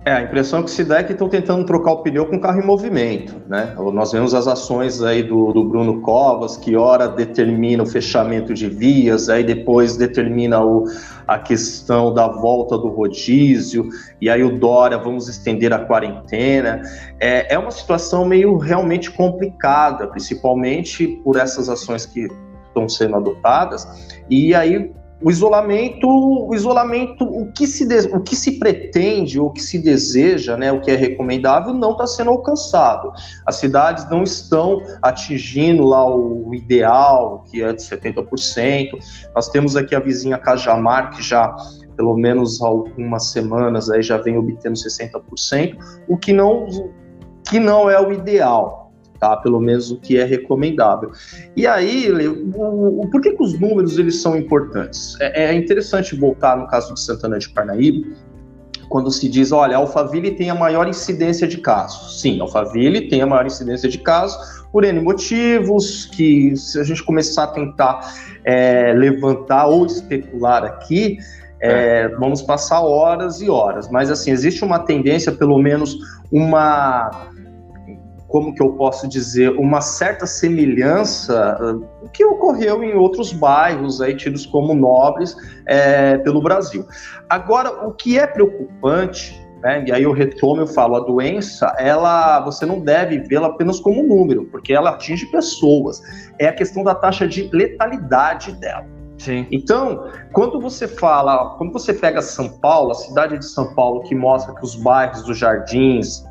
É, 0.06 0.12
a 0.12 0.22
impressão 0.22 0.62
que 0.62 0.70
se 0.70 0.84
dá 0.84 1.00
é 1.00 1.04
que 1.04 1.14
estão 1.14 1.30
tentando 1.30 1.66
trocar 1.66 1.94
o 1.94 2.04
pneu 2.04 2.26
com 2.26 2.36
o 2.36 2.40
carro 2.40 2.60
em 2.60 2.66
movimento, 2.66 3.42
né? 3.48 3.74
Nós 3.94 4.12
vemos 4.12 4.34
as 4.34 4.48
ações 4.48 5.02
aí 5.02 5.24
do, 5.24 5.54
do, 5.54 5.64
Bruno 5.64 6.02
Covas, 6.02 6.58
que 6.58 6.76
ora 6.76 7.08
determina 7.08 7.84
o 7.84 7.86
fechamento 7.86 8.54
de 8.54 8.68
vias, 8.68 9.30
aí 9.30 9.46
depois 9.46 9.96
determina 9.96 10.62
o, 10.62 10.84
a 11.26 11.40
questão 11.40 12.14
da 12.14 12.28
volta 12.28 12.78
do 12.78 12.90
rodízio, 12.90 13.88
e 14.20 14.30
aí 14.30 14.44
o 14.44 14.60
Dória, 14.60 14.98
vamos 14.98 15.30
estender 15.30 15.72
a 15.72 15.80
quarentena. 15.80 16.82
É, 17.18 17.54
é 17.54 17.58
uma 17.58 17.72
situação 17.72 18.26
meio 18.26 18.58
realmente 18.58 19.10
complicada, 19.10 20.08
principalmente 20.08 21.08
por 21.24 21.38
essas 21.38 21.70
ações 21.70 22.06
que 22.06 22.28
estão 22.68 22.90
sendo 22.90 23.16
adotadas, 23.16 23.88
e 24.30 24.54
aí 24.54 24.92
o 25.24 25.32
isolamento, 25.32 26.08
o 26.08 26.54
isolamento, 26.54 27.24
o 27.24 27.52
que 27.54 27.66
se, 27.66 27.86
o 28.10 28.20
que 28.20 28.36
se 28.36 28.60
pretende, 28.60 29.40
o 29.40 29.50
que 29.50 29.62
se 29.62 29.80
deseja, 29.80 30.58
né, 30.58 30.72
o 30.72 30.82
que 30.82 30.92
é 30.92 30.96
recomendável, 30.96 31.74
não 31.74 31.92
está 31.92 32.06
sendo 32.06 32.32
alcançado. 32.32 33.12
As 33.46 33.56
cidades 33.56 34.10
não 34.10 34.24
estão 34.24 34.82
atingindo 35.02 35.86
lá 35.86 36.06
o 36.06 36.54
ideal, 36.54 37.46
que 37.50 37.64
é 37.64 37.72
de 37.72 37.82
70%. 37.82 38.90
Nós 39.34 39.48
temos 39.48 39.78
aqui 39.78 39.96
a 39.96 40.00
vizinha 40.00 40.38
Cajamar, 40.38 41.12
que 41.12 41.24
já 41.24 41.56
pelo 41.96 42.18
menos 42.18 42.62
algumas 42.62 43.28
semanas 43.28 43.90
aí 43.90 44.02
já 44.02 44.18
vem 44.18 44.38
obtendo 44.38 44.76
60%, 44.76 45.78
o 46.08 46.18
que 46.18 46.34
não, 46.34 46.66
que 47.48 47.60
não 47.60 47.90
é 47.90 48.02
o 48.02 48.12
ideal 48.12 48.83
tá? 49.24 49.38
Pelo 49.38 49.62
menos 49.62 49.90
o 49.90 49.98
que 49.98 50.18
é 50.18 50.26
recomendável. 50.26 51.14
E 51.56 51.66
aí, 51.66 52.12
o, 52.12 53.02
o, 53.02 53.08
por 53.10 53.22
que, 53.22 53.32
que 53.32 53.42
os 53.42 53.58
números 53.58 53.98
eles 53.98 54.22
são 54.22 54.36
importantes? 54.36 55.16
É, 55.22 55.46
é 55.46 55.54
interessante 55.54 56.14
voltar 56.14 56.58
no 56.58 56.68
caso 56.68 56.94
de 56.94 57.00
Santana 57.00 57.40
de 57.40 57.48
Parnaíba, 57.50 58.06
quando 58.90 59.10
se 59.10 59.30
diz, 59.30 59.54
olha, 59.54 59.78
Alphaville 59.78 60.32
tem 60.32 60.50
a 60.50 60.56
maior 60.56 60.90
incidência 60.90 61.48
de 61.48 61.58
casos. 61.58 62.20
Sim, 62.20 62.42
Alphaville 62.42 63.08
tem 63.08 63.22
a 63.22 63.26
maior 63.26 63.46
incidência 63.46 63.88
de 63.88 63.98
casos 63.98 64.62
por 64.74 64.84
N 64.84 65.00
motivos, 65.00 66.06
que 66.14 66.54
se 66.58 66.78
a 66.80 66.84
gente 66.84 67.02
começar 67.02 67.46
a 67.46 67.48
tentar 67.48 68.14
é, 68.44 68.92
levantar 68.94 69.68
ou 69.68 69.86
especular 69.86 70.66
aqui, 70.66 71.18
é, 71.62 72.02
é. 72.02 72.08
vamos 72.10 72.42
passar 72.42 72.82
horas 72.82 73.42
e 73.42 73.50
horas. 73.50 73.90
Mas, 73.90 74.12
assim, 74.12 74.32
existe 74.32 74.66
uma 74.66 74.80
tendência, 74.80 75.32
pelo 75.32 75.58
menos 75.60 75.98
uma 76.30 77.32
como 78.34 78.52
que 78.52 78.64
eu 78.64 78.74
posso 78.74 79.08
dizer, 79.08 79.52
uma 79.52 79.80
certa 79.80 80.26
semelhança 80.26 81.56
uh, 81.62 82.10
que 82.10 82.26
ocorreu 82.26 82.84
em 82.84 82.96
outros 82.96 83.32
bairros 83.32 84.02
aí 84.02 84.18
tidos 84.18 84.44
como 84.48 84.74
nobres 84.74 85.38
é, 85.68 86.18
pelo 86.18 86.42
Brasil. 86.42 86.84
Agora, 87.30 87.88
o 87.88 87.94
que 87.94 88.18
é 88.18 88.26
preocupante 88.26 89.40
né, 89.62 89.86
e 89.86 89.92
aí 89.92 90.02
eu 90.02 90.12
retomo, 90.12 90.62
eu 90.62 90.68
falo, 90.68 90.96
a 90.96 91.02
doença, 91.02 91.76
ela, 91.78 92.40
você 92.40 92.66
não 92.66 92.80
deve 92.80 93.20
vê-la 93.20 93.50
apenas 93.50 93.80
como 93.80 94.02
um 94.04 94.08
número, 94.08 94.46
porque 94.46 94.74
ela 94.74 94.90
atinge 94.90 95.28
pessoas. 95.28 96.02
É 96.40 96.48
a 96.48 96.54
questão 96.54 96.84
da 96.84 96.96
taxa 96.96 97.28
de 97.28 97.52
letalidade 97.54 98.52
dela. 98.54 98.88
Sim. 99.20 99.46
Então, 99.52 100.10
quando 100.34 100.60
você 100.60 100.88
fala, 100.88 101.56
quando 101.60 101.72
você 101.72 101.94
pega 101.94 102.20
São 102.20 102.50
Paulo, 102.50 102.94
a 102.94 102.96
cidade 102.96 103.38
de 103.38 103.46
São 103.46 103.76
Paulo, 103.76 104.02
que 104.02 104.16
mostra 104.16 104.56
que 104.56 104.64
os 104.64 104.76
bairros 104.76 105.22
dos 105.22 105.38
Jardins, 105.38 106.24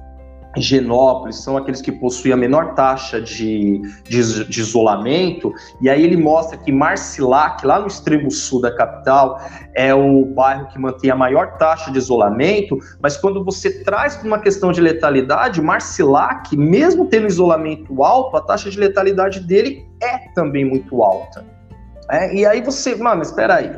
Genópolis 0.56 1.36
são 1.36 1.56
aqueles 1.56 1.80
que 1.80 1.90
possuem 1.90 2.34
a 2.34 2.36
menor 2.36 2.74
taxa 2.74 3.20
de, 3.20 3.80
de, 4.04 4.44
de, 4.44 4.60
isolamento, 4.60 5.52
e 5.80 5.88
aí 5.88 6.02
ele 6.02 6.16
mostra 6.16 6.58
que 6.58 6.70
Marcilac, 6.70 7.64
lá 7.66 7.80
no 7.80 7.86
extremo 7.86 8.30
sul 8.30 8.60
da 8.60 8.74
capital, 8.74 9.40
é 9.74 9.94
o 9.94 10.26
bairro 10.26 10.68
que 10.68 10.78
mantém 10.78 11.10
a 11.10 11.16
maior 11.16 11.56
taxa 11.56 11.90
de 11.90 11.98
isolamento, 11.98 12.78
mas 13.00 13.16
quando 13.16 13.42
você 13.42 13.82
traz 13.82 14.16
para 14.16 14.26
uma 14.26 14.38
questão 14.38 14.72
de 14.72 14.80
letalidade, 14.80 15.62
Marcilac, 15.62 16.54
mesmo 16.56 17.06
tendo 17.06 17.26
isolamento 17.26 18.02
alto, 18.02 18.36
a 18.36 18.42
taxa 18.42 18.70
de 18.70 18.78
letalidade 18.78 19.40
dele 19.40 19.86
é 20.02 20.18
também 20.34 20.64
muito 20.64 21.02
alta. 21.02 21.44
É, 22.10 22.34
e 22.34 22.44
aí 22.44 22.60
você, 22.60 22.94
mano, 22.94 23.22
espera 23.22 23.56
aí, 23.56 23.70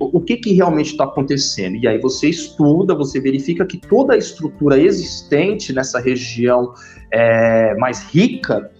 o 0.00 0.20
que, 0.20 0.36
que 0.36 0.52
realmente 0.54 0.92
está 0.92 1.04
acontecendo. 1.04 1.76
E 1.76 1.86
aí 1.86 1.98
você 1.98 2.28
estuda, 2.28 2.94
você 2.94 3.20
verifica 3.20 3.66
que 3.66 3.76
toda 3.76 4.14
a 4.14 4.16
estrutura 4.16 4.78
existente 4.78 5.72
nessa 5.72 6.00
região 6.00 6.72
é, 7.12 7.74
mais 7.76 8.02
rica, 8.04 8.70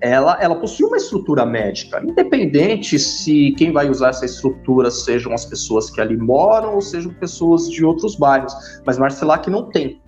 ela, 0.00 0.36
ela 0.40 0.56
possui 0.56 0.86
uma 0.86 0.98
estrutura 0.98 1.46
médica, 1.46 2.02
independente 2.04 2.98
se 2.98 3.54
quem 3.56 3.72
vai 3.72 3.88
usar 3.88 4.10
essa 4.10 4.26
estrutura 4.26 4.90
sejam 4.90 5.32
as 5.32 5.46
pessoas 5.46 5.90
que 5.90 6.00
ali 6.00 6.16
moram 6.16 6.74
ou 6.74 6.82
sejam 6.82 7.12
pessoas 7.14 7.70
de 7.70 7.82
outros 7.84 8.14
bairros, 8.16 8.52
mas 8.84 8.98
Marcelac 8.98 9.48
não 9.48 9.70
tem. 9.70 10.00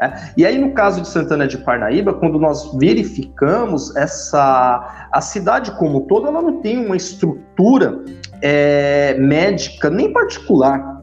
É. 0.00 0.12
E 0.36 0.44
aí, 0.44 0.58
no 0.58 0.72
caso 0.72 1.00
de 1.00 1.08
Santana 1.08 1.48
de 1.48 1.56
Parnaíba, 1.58 2.12
quando 2.12 2.38
nós 2.38 2.70
verificamos 2.74 3.94
essa. 3.96 5.08
A 5.10 5.20
cidade 5.22 5.70
como 5.78 6.02
todo, 6.02 6.26
ela 6.26 6.42
não 6.42 6.60
tem 6.60 6.84
uma 6.84 6.96
estrutura 6.96 8.04
é, 8.42 9.14
médica, 9.18 9.90
nem 9.90 10.12
particular. 10.12 10.96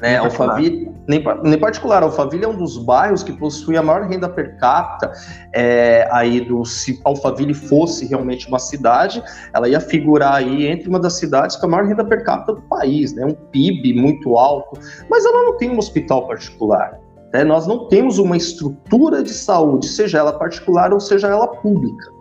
Né? 0.00 0.18
Alphaville, 0.18 0.90
nem, 1.08 1.22
nem 1.42 1.58
particular. 1.58 2.02
Alphaville 2.02 2.44
é 2.44 2.48
um 2.48 2.56
dos 2.56 2.76
bairros 2.78 3.22
que 3.22 3.32
possui 3.32 3.76
a 3.76 3.82
maior 3.82 4.02
renda 4.08 4.28
per 4.28 4.58
capita. 4.58 5.12
É, 5.54 6.08
aí 6.10 6.40
do, 6.40 6.64
se 6.64 7.00
Alphaville 7.04 7.54
fosse 7.54 8.06
realmente 8.06 8.48
uma 8.48 8.58
cidade, 8.58 9.22
ela 9.54 9.68
ia 9.68 9.80
figurar 9.80 10.34
aí 10.34 10.66
entre 10.66 10.88
uma 10.88 10.98
das 10.98 11.14
cidades 11.14 11.56
com 11.56 11.66
a 11.66 11.68
maior 11.68 11.86
renda 11.86 12.04
per 12.04 12.24
capita 12.24 12.54
do 12.54 12.62
país, 12.62 13.14
né? 13.14 13.24
um 13.24 13.34
PIB 13.34 13.94
muito 13.94 14.36
alto. 14.36 14.78
Mas 15.08 15.24
ela 15.24 15.44
não 15.44 15.56
tem 15.56 15.70
um 15.70 15.78
hospital 15.78 16.26
particular. 16.26 16.98
Né? 17.32 17.44
Nós 17.44 17.66
não 17.66 17.88
temos 17.88 18.18
uma 18.18 18.36
estrutura 18.36 19.22
de 19.22 19.32
saúde, 19.32 19.86
seja 19.88 20.18
ela 20.18 20.32
particular 20.32 20.92
ou 20.92 21.00
seja 21.00 21.28
ela 21.28 21.48
pública. 21.48 22.13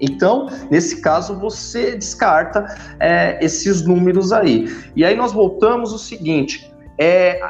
Então, 0.00 0.48
nesse 0.70 1.00
caso, 1.00 1.38
você 1.38 1.96
descarta 1.96 2.64
é, 2.98 3.38
esses 3.44 3.82
números 3.82 4.32
aí. 4.32 4.66
E 4.96 5.04
aí 5.04 5.16
nós 5.16 5.32
voltamos 5.32 5.92
o 5.92 5.98
seguinte: 5.98 6.72
é, 6.98 7.40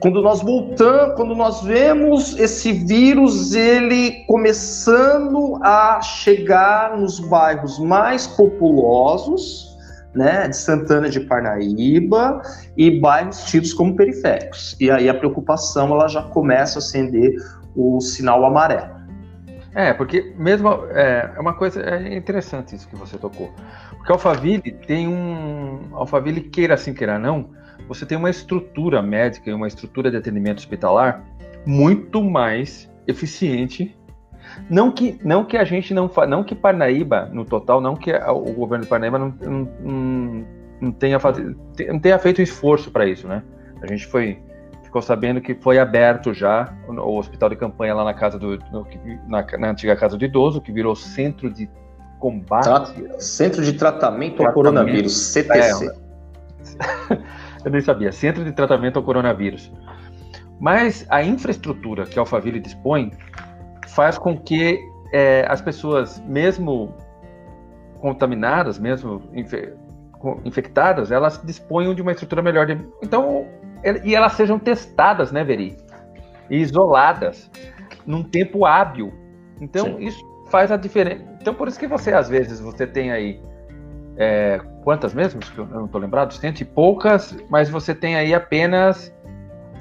quando 0.00 0.22
nós 0.22 0.40
voltamos, 0.40 1.14
quando 1.14 1.34
nós 1.34 1.62
vemos 1.62 2.38
esse 2.38 2.72
vírus 2.72 3.54
ele 3.54 4.24
começando 4.26 5.58
a 5.62 6.00
chegar 6.00 6.96
nos 6.96 7.20
bairros 7.20 7.78
mais 7.78 8.26
populosos, 8.26 9.70
né, 10.14 10.48
de 10.48 10.56
Santana 10.56 11.08
de 11.08 11.20
Parnaíba 11.20 12.42
e 12.76 12.98
bairros 12.98 13.44
tidos 13.44 13.72
como 13.72 13.94
periféricos. 13.94 14.74
E 14.80 14.90
aí 14.90 15.08
a 15.08 15.14
preocupação 15.14 15.92
ela 15.92 16.08
já 16.08 16.22
começa 16.22 16.78
a 16.78 16.80
acender 16.80 17.34
o 17.76 18.00
sinal 18.00 18.44
amarelo. 18.44 18.99
É, 19.74 19.92
porque 19.92 20.32
mesmo 20.36 20.68
é, 20.90 21.32
é 21.36 21.40
uma 21.40 21.54
coisa 21.54 21.80
é 21.80 22.16
interessante 22.16 22.74
isso 22.74 22.88
que 22.88 22.96
você 22.96 23.16
tocou. 23.16 23.52
Porque 23.96 24.10
Alphaville 24.10 24.72
tem 24.72 25.06
um 25.06 25.88
Alphaville 25.92 26.40
queira 26.40 26.74
assim 26.74 26.92
queira 26.92 27.18
não, 27.18 27.50
você 27.86 28.04
tem 28.04 28.18
uma 28.18 28.30
estrutura 28.30 29.00
médica 29.00 29.50
e 29.50 29.52
uma 29.52 29.68
estrutura 29.68 30.10
de 30.10 30.16
atendimento 30.16 30.58
hospitalar 30.58 31.24
muito 31.64 32.22
mais 32.22 32.90
eficiente. 33.06 33.96
Não 34.68 34.90
que 34.90 35.20
não 35.24 35.44
que 35.44 35.56
a 35.56 35.64
gente 35.64 35.94
não 35.94 36.10
não 36.28 36.42
que 36.42 36.54
Parnaíba 36.54 37.30
no 37.32 37.44
total, 37.44 37.80
não 37.80 37.94
que 37.94 38.12
o 38.12 38.52
governo 38.52 38.84
de 38.84 38.90
Parnaíba 38.90 39.18
não, 39.18 39.28
não, 39.40 40.46
não 40.80 40.92
tenha 40.92 41.18
não 41.88 41.98
tenha 42.00 42.18
feito 42.18 42.42
esforço 42.42 42.90
para 42.90 43.06
isso, 43.06 43.28
né? 43.28 43.44
A 43.80 43.86
gente 43.86 44.06
foi 44.06 44.42
ficou 44.90 45.00
sabendo 45.00 45.40
que 45.40 45.54
foi 45.54 45.78
aberto 45.78 46.34
já 46.34 46.74
o 46.88 47.16
hospital 47.16 47.48
de 47.48 47.54
campanha 47.54 47.94
lá 47.94 48.02
na 48.02 48.12
casa 48.12 48.36
do 48.36 48.58
no, 48.72 48.84
na, 49.28 49.46
na, 49.56 49.70
antiga 49.70 49.94
casa 49.94 50.18
do 50.18 50.24
idoso, 50.24 50.60
que 50.60 50.72
virou 50.72 50.96
centro 50.96 51.48
de 51.48 51.70
combate. 52.18 52.92
Centro 53.22 53.64
de 53.64 53.72
tratamento, 53.74 54.36
tratamento. 54.36 54.46
ao 54.48 54.52
coronavírus, 54.52 55.16
CTC. 55.16 55.86
É, 55.86 57.14
eu 57.64 57.70
nem 57.70 57.80
sabia, 57.80 58.10
Centro 58.10 58.44
de 58.44 58.52
Tratamento 58.52 58.98
ao 58.98 59.04
Coronavírus. 59.04 59.72
Mas 60.58 61.06
a 61.08 61.22
infraestrutura 61.22 62.04
que 62.04 62.18
a 62.18 62.22
Alphaville 62.22 62.58
dispõe 62.58 63.12
faz 63.86 64.18
com 64.18 64.36
que 64.36 64.80
é, 65.12 65.46
as 65.48 65.60
pessoas, 65.60 66.20
mesmo 66.26 66.92
contaminadas, 68.00 68.78
mesmo 68.78 69.22
infectadas, 70.44 71.12
elas 71.12 71.40
disponham 71.44 71.94
de 71.94 72.02
uma 72.02 72.12
estrutura 72.12 72.42
melhor. 72.42 72.66
De... 72.66 72.78
Então, 73.02 73.46
e 74.04 74.14
elas 74.14 74.32
sejam 74.32 74.58
testadas, 74.58 75.32
né, 75.32 75.44
Veri? 75.44 75.76
E 76.48 76.56
isoladas 76.56 77.50
num 78.06 78.22
tempo 78.22 78.64
hábil. 78.64 79.12
Então, 79.60 79.86
Sim. 79.86 79.98
isso 80.00 80.24
faz 80.50 80.70
a 80.72 80.76
diferença. 80.76 81.24
Então, 81.40 81.54
por 81.54 81.68
isso 81.68 81.78
que 81.78 81.86
você, 81.86 82.12
às 82.12 82.28
vezes, 82.28 82.60
você 82.60 82.86
tem 82.86 83.12
aí 83.12 83.40
é, 84.16 84.60
quantas 84.82 85.14
mesmo? 85.14 85.40
Eu 85.56 85.66
não 85.66 85.86
estou 85.86 86.00
lembrado, 86.00 86.32
cento 86.34 86.60
e 86.60 86.64
poucas, 86.64 87.36
mas 87.48 87.70
você 87.70 87.94
tem 87.94 88.16
aí 88.16 88.34
apenas 88.34 89.12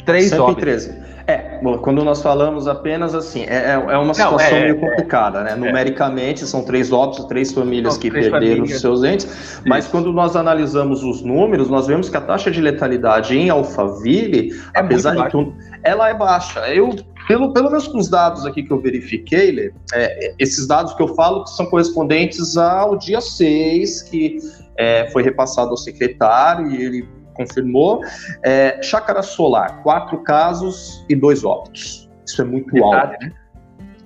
três 0.06 0.29
113. 0.29 0.89
óbitos. 0.89 1.10
É, 1.29 1.60
quando 1.84 2.03
nós 2.03 2.24
falamos 2.24 2.68
apenas 2.68 3.13
assim, 3.13 3.44
é, 3.44 3.56
é, 3.56 3.74
é 3.74 3.98
uma 4.00 4.15
situação 4.15 4.50
Não, 4.50 4.58
é, 4.58 4.62
meio 4.62 4.77
é. 4.77 4.79
complicada, 4.79 5.44
né? 5.44 5.56
Numericamente, 5.56 6.48
são 6.48 6.63
três 6.63 6.91
óbitos, 6.91 7.24
três 7.25 7.53
famílias 7.53 8.00
que 8.00 8.10
três 8.10 8.29
perderam 8.29 8.56
famílias. 8.56 8.77
os 8.77 8.82
seus 8.82 9.03
entes, 9.03 9.62
mas 9.63 9.84
Isso. 9.84 9.91
quando 9.91 10.12
nós 10.12 10.36
analisamos 10.36 11.03
os 11.03 11.22
números, 11.22 11.70
nós 11.70 11.86
vemos 11.86 12.10
que 12.10 12.18
a 12.18 12.22
taxa 12.22 12.50
de 12.50 12.60
letalidade 12.60 13.38
em 13.38 13.48
Alphaville, 13.51 14.60
é 14.74 14.79
apesar 14.79 15.15
de 15.15 15.29
tudo, 15.29 15.53
ela 15.84 16.10
é 16.10 16.15
baixa. 16.15 16.62
Eu, 16.74 16.96
pelo, 17.27 17.53
pelo 17.53 17.70
menos 17.70 17.88
com 17.88 18.00
os 18.00 18.10
dados 18.10 18.44
aqui 18.48 18.63
que 18.63 18.72
eu 18.72 18.82
verifiquei, 18.82 19.51
Lê, 19.51 19.72
é, 19.94 20.34
esses 20.39 20.65
dados 20.65 20.96
que 20.96 21.03
eu 21.03 21.10
falo 21.10 21.44
que 21.44 21.51
são 21.51 21.68
correspondentes 21.68 22.58
ao 22.58 22.98
dia 22.98 23.22
6, 23.22 24.01
que 24.01 24.39
é, 24.75 25.08
foi 25.12 25.22
repassado 25.22 25.70
ao 25.70 25.77
secretário 25.77 26.72
e 26.72 26.84
ele 26.84 27.18
confirmou. 27.39 28.01
É, 28.43 28.81
chácara 28.84 29.24
Solar, 29.24 29.81
quatro 29.81 30.22
casos 30.24 31.05
e 31.08 31.15
dois 31.15 31.43
óbitos. 31.43 32.10
Isso 32.27 32.41
é 32.41 32.46
muito 32.46 32.74
Metade, 32.74 33.13
alto. 33.13 33.25
Né? 33.25 33.34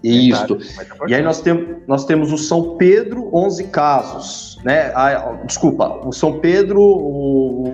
Isso. 0.03 0.57
É 0.79 1.09
e 1.09 1.15
aí 1.15 1.23
nós, 1.23 1.41
tem, 1.41 1.81
nós 1.87 2.05
temos 2.05 2.31
o 2.31 2.37
São 2.37 2.77
Pedro, 2.77 3.29
11 3.33 3.63
casos. 3.65 4.59
Né? 4.63 4.91
Ah, 4.95 5.37
desculpa, 5.45 6.05
o 6.05 6.11
São 6.11 6.39
Pedro, 6.39 7.73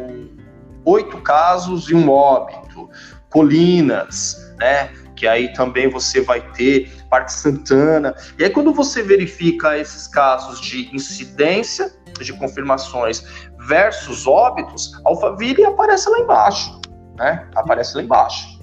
oito 0.85 1.17
casos 1.21 1.89
e 1.89 1.95
um 1.95 2.09
óbito. 2.09 2.89
Colinas, 3.29 4.53
né? 4.59 4.89
que 5.19 5.27
aí 5.27 5.51
também 5.51 5.89
você 5.89 6.21
vai 6.21 6.39
ter 6.53 6.89
Parque 7.09 7.33
Santana. 7.33 8.15
E 8.37 8.43
aí, 8.43 8.49
quando 8.49 8.73
você 8.73 9.03
verifica 9.03 9.77
esses 9.77 10.07
casos 10.07 10.61
de 10.61 10.95
incidência 10.95 11.91
de 12.25 12.33
confirmações 12.33 13.23
versus 13.67 14.27
óbitos, 14.27 14.91
Alphaville 15.05 15.65
aparece 15.65 16.09
lá 16.09 16.19
embaixo, 16.19 16.79
né? 17.17 17.47
Aparece 17.55 17.95
lá 17.95 18.03
embaixo. 18.03 18.59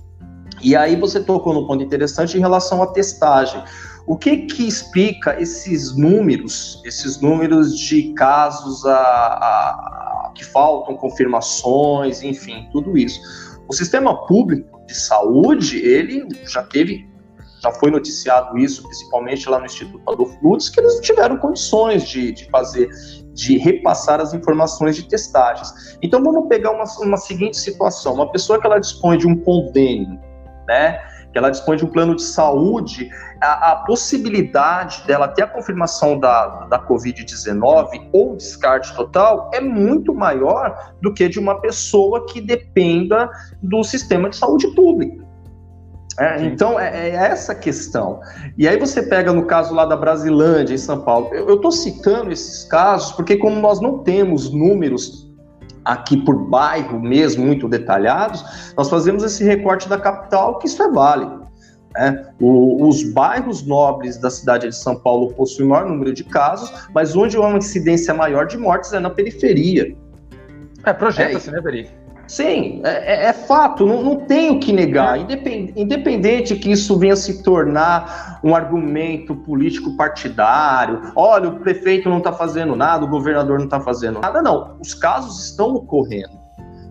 E 0.62 0.74
aí 0.74 0.96
você 0.96 1.20
tocou 1.20 1.52
no 1.52 1.66
ponto 1.66 1.82
interessante 1.82 2.36
em 2.36 2.40
relação 2.40 2.82
à 2.82 2.86
testagem. 2.88 3.62
O 4.06 4.16
que 4.16 4.46
que 4.46 4.66
explica 4.66 5.40
esses 5.40 5.96
números, 5.96 6.80
esses 6.84 7.20
números 7.20 7.76
de 7.76 8.12
casos 8.14 8.86
a, 8.86 8.96
a, 8.96 10.32
que 10.34 10.44
faltam 10.44 10.96
confirmações, 10.96 12.22
enfim, 12.22 12.68
tudo 12.72 12.96
isso? 12.96 13.20
O 13.68 13.74
sistema 13.74 14.26
público 14.26 14.80
de 14.86 14.94
saúde, 14.94 15.78
ele 15.78 16.28
já 16.44 16.62
teve 16.62 17.04
já 17.66 17.72
foi 17.72 17.90
noticiado 17.90 18.56
isso, 18.56 18.82
principalmente 18.82 19.48
lá 19.48 19.58
no 19.58 19.66
Instituto 19.66 20.00
Adolfo 20.08 20.38
Lutz, 20.42 20.68
que 20.68 20.80
eles 20.80 20.94
não 20.94 21.00
tiveram 21.00 21.36
condições 21.36 22.08
de, 22.08 22.32
de 22.32 22.48
fazer, 22.48 22.88
de 23.32 23.58
repassar 23.58 24.20
as 24.20 24.32
informações 24.32 24.96
de 24.96 25.08
testagens. 25.08 25.98
Então 26.00 26.22
vamos 26.22 26.48
pegar 26.48 26.70
uma, 26.70 26.84
uma 27.00 27.16
seguinte 27.16 27.56
situação: 27.56 28.14
uma 28.14 28.30
pessoa 28.30 28.60
que 28.60 28.66
ela 28.66 28.78
dispõe 28.78 29.18
de 29.18 29.26
um 29.26 29.36
convênio, 29.36 30.18
né? 30.68 30.98
Que 31.32 31.38
ela 31.38 31.50
dispõe 31.50 31.76
de 31.76 31.84
um 31.84 31.88
plano 31.88 32.14
de 32.14 32.22
saúde, 32.22 33.10
a, 33.42 33.72
a 33.72 33.76
possibilidade 33.84 35.04
dela 35.06 35.28
ter 35.28 35.42
a 35.42 35.46
confirmação 35.46 36.18
da, 36.18 36.66
da 36.66 36.78
Covid-19 36.86 38.08
ou 38.12 38.36
descarte 38.36 38.94
total 38.94 39.50
é 39.52 39.60
muito 39.60 40.14
maior 40.14 40.94
do 41.02 41.12
que 41.12 41.28
de 41.28 41.38
uma 41.38 41.60
pessoa 41.60 42.24
que 42.26 42.40
dependa 42.40 43.28
do 43.62 43.82
sistema 43.82 44.30
de 44.30 44.36
saúde 44.36 44.68
pública. 44.68 45.25
É, 46.18 46.42
então, 46.44 46.80
é, 46.80 47.10
é, 47.10 47.14
essa 47.14 47.54
questão. 47.54 48.20
E 48.56 48.66
aí 48.66 48.78
você 48.78 49.02
pega 49.02 49.32
no 49.32 49.44
caso 49.44 49.74
lá 49.74 49.84
da 49.84 49.96
Brasilândia, 49.96 50.74
em 50.74 50.78
São 50.78 51.02
Paulo. 51.02 51.28
Eu 51.32 51.56
estou 51.56 51.70
citando 51.70 52.32
esses 52.32 52.64
casos 52.64 53.12
porque, 53.12 53.36
como 53.36 53.60
nós 53.60 53.80
não 53.80 53.98
temos 53.98 54.50
números 54.50 55.30
aqui 55.84 56.16
por 56.16 56.48
bairro 56.48 57.00
mesmo, 57.00 57.44
muito 57.44 57.68
detalhados, 57.68 58.72
nós 58.76 58.88
fazemos 58.88 59.22
esse 59.22 59.44
recorte 59.44 59.88
da 59.88 59.98
capital, 59.98 60.58
que 60.58 60.66
isso 60.66 60.82
é 60.82 60.90
válido. 60.90 61.46
Né? 61.94 62.26
O, 62.40 62.88
os 62.88 63.02
bairros 63.12 63.64
nobres 63.66 64.16
da 64.18 64.30
cidade 64.30 64.68
de 64.68 64.74
São 64.74 64.96
Paulo 64.96 65.32
possuem 65.34 65.68
maior 65.68 65.86
número 65.86 66.12
de 66.12 66.24
casos, 66.24 66.72
mas 66.94 67.14
onde 67.14 67.36
há 67.36 67.40
uma 67.40 67.58
incidência 67.58 68.12
maior 68.14 68.46
de 68.46 68.56
mortes 68.56 68.92
é 68.92 68.98
na 68.98 69.10
periferia. 69.10 69.96
É, 70.84 70.92
projeta-se, 70.92 71.48
é, 71.50 71.52
né, 71.52 71.60
Beri? 71.60 72.05
Sim, 72.28 72.80
é, 72.84 72.90
é, 72.90 73.26
é 73.26 73.32
fato, 73.32 73.86
não, 73.86 74.02
não 74.02 74.16
tenho 74.16 74.58
que 74.58 74.72
negar. 74.72 75.18
Independente, 75.18 75.72
independente 75.76 76.56
que 76.56 76.72
isso 76.72 76.98
venha 76.98 77.14
se 77.14 77.42
tornar 77.42 78.40
um 78.42 78.54
argumento 78.54 79.34
político 79.34 79.96
partidário, 79.96 81.12
olha, 81.14 81.48
o 81.48 81.60
prefeito 81.60 82.08
não 82.08 82.18
está 82.18 82.32
fazendo 82.32 82.74
nada, 82.74 83.04
o 83.04 83.08
governador 83.08 83.58
não 83.58 83.66
está 83.66 83.80
fazendo 83.80 84.20
nada, 84.20 84.42
não. 84.42 84.76
Os 84.80 84.92
casos 84.92 85.44
estão 85.44 85.74
ocorrendo. 85.74 86.46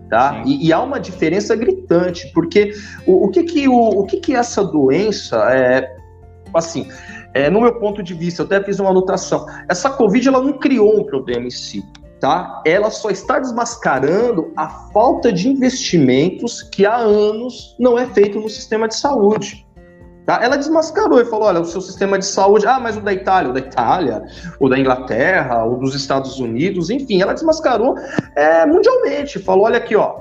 Tá? 0.08 0.42
E, 0.46 0.68
e, 0.68 0.72
há 0.72 0.80
uma 0.80 1.00
diferença 1.00 1.56
gritante, 1.56 2.30
porque 2.32 2.72
o, 3.04 3.26
o 3.26 3.28
que, 3.28 3.42
que, 3.42 3.68
o, 3.68 3.74
o 3.74 4.04
que, 4.04 4.18
que 4.18 4.34
essa 4.36 4.64
doença 4.64 5.36
é. 5.52 5.96
Assim, 6.54 6.88
é, 7.34 7.50
no 7.50 7.60
meu 7.60 7.74
ponto 7.80 8.02
de 8.04 8.14
vista, 8.14 8.42
eu 8.42 8.46
até 8.46 8.62
fiz 8.62 8.78
uma 8.78 8.90
anotação. 8.90 9.46
Essa 9.68 9.90
Covid 9.90 10.28
ela 10.28 10.40
não 10.40 10.54
criou 10.54 11.00
um 11.00 11.04
problema 11.04 11.46
em 11.46 11.50
si 11.50 11.84
tá? 12.26 12.60
Ela 12.64 12.90
só 12.90 13.08
está 13.08 13.38
desmascarando 13.38 14.52
a 14.56 14.68
falta 14.68 15.32
de 15.32 15.48
investimentos 15.48 16.60
que 16.60 16.84
há 16.84 16.96
anos 16.96 17.76
não 17.78 17.96
é 17.96 18.04
feito 18.06 18.40
no 18.40 18.48
sistema 18.50 18.88
de 18.88 18.96
saúde. 18.96 19.64
Tá? 20.24 20.40
Ela 20.42 20.56
desmascarou 20.56 21.20
e 21.20 21.24
falou: 21.24 21.46
olha, 21.46 21.60
o 21.60 21.64
seu 21.64 21.80
sistema 21.80 22.18
de 22.18 22.26
saúde, 22.26 22.66
ah, 22.66 22.80
mas 22.80 22.96
o 22.96 23.00
da 23.00 23.12
Itália, 23.12 23.50
o 23.50 23.52
da 23.52 23.60
Itália, 23.60 24.24
o 24.58 24.68
da 24.68 24.76
Inglaterra, 24.76 25.64
o 25.64 25.76
dos 25.76 25.94
Estados 25.94 26.40
Unidos, 26.40 26.90
enfim, 26.90 27.22
ela 27.22 27.32
desmascarou 27.32 27.94
é, 28.34 28.66
mundialmente. 28.66 29.38
Falou: 29.38 29.66
olha 29.66 29.76
aqui, 29.76 29.94
ó, 29.94 30.18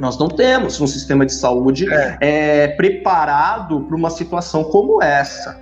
nós 0.00 0.18
não 0.18 0.26
temos 0.26 0.80
um 0.80 0.86
sistema 0.88 1.24
de 1.24 1.32
saúde 1.32 1.86
é. 1.92 2.16
É, 2.20 2.68
preparado 2.68 3.82
para 3.82 3.96
uma 3.96 4.10
situação 4.10 4.64
como 4.64 5.00
essa. 5.00 5.60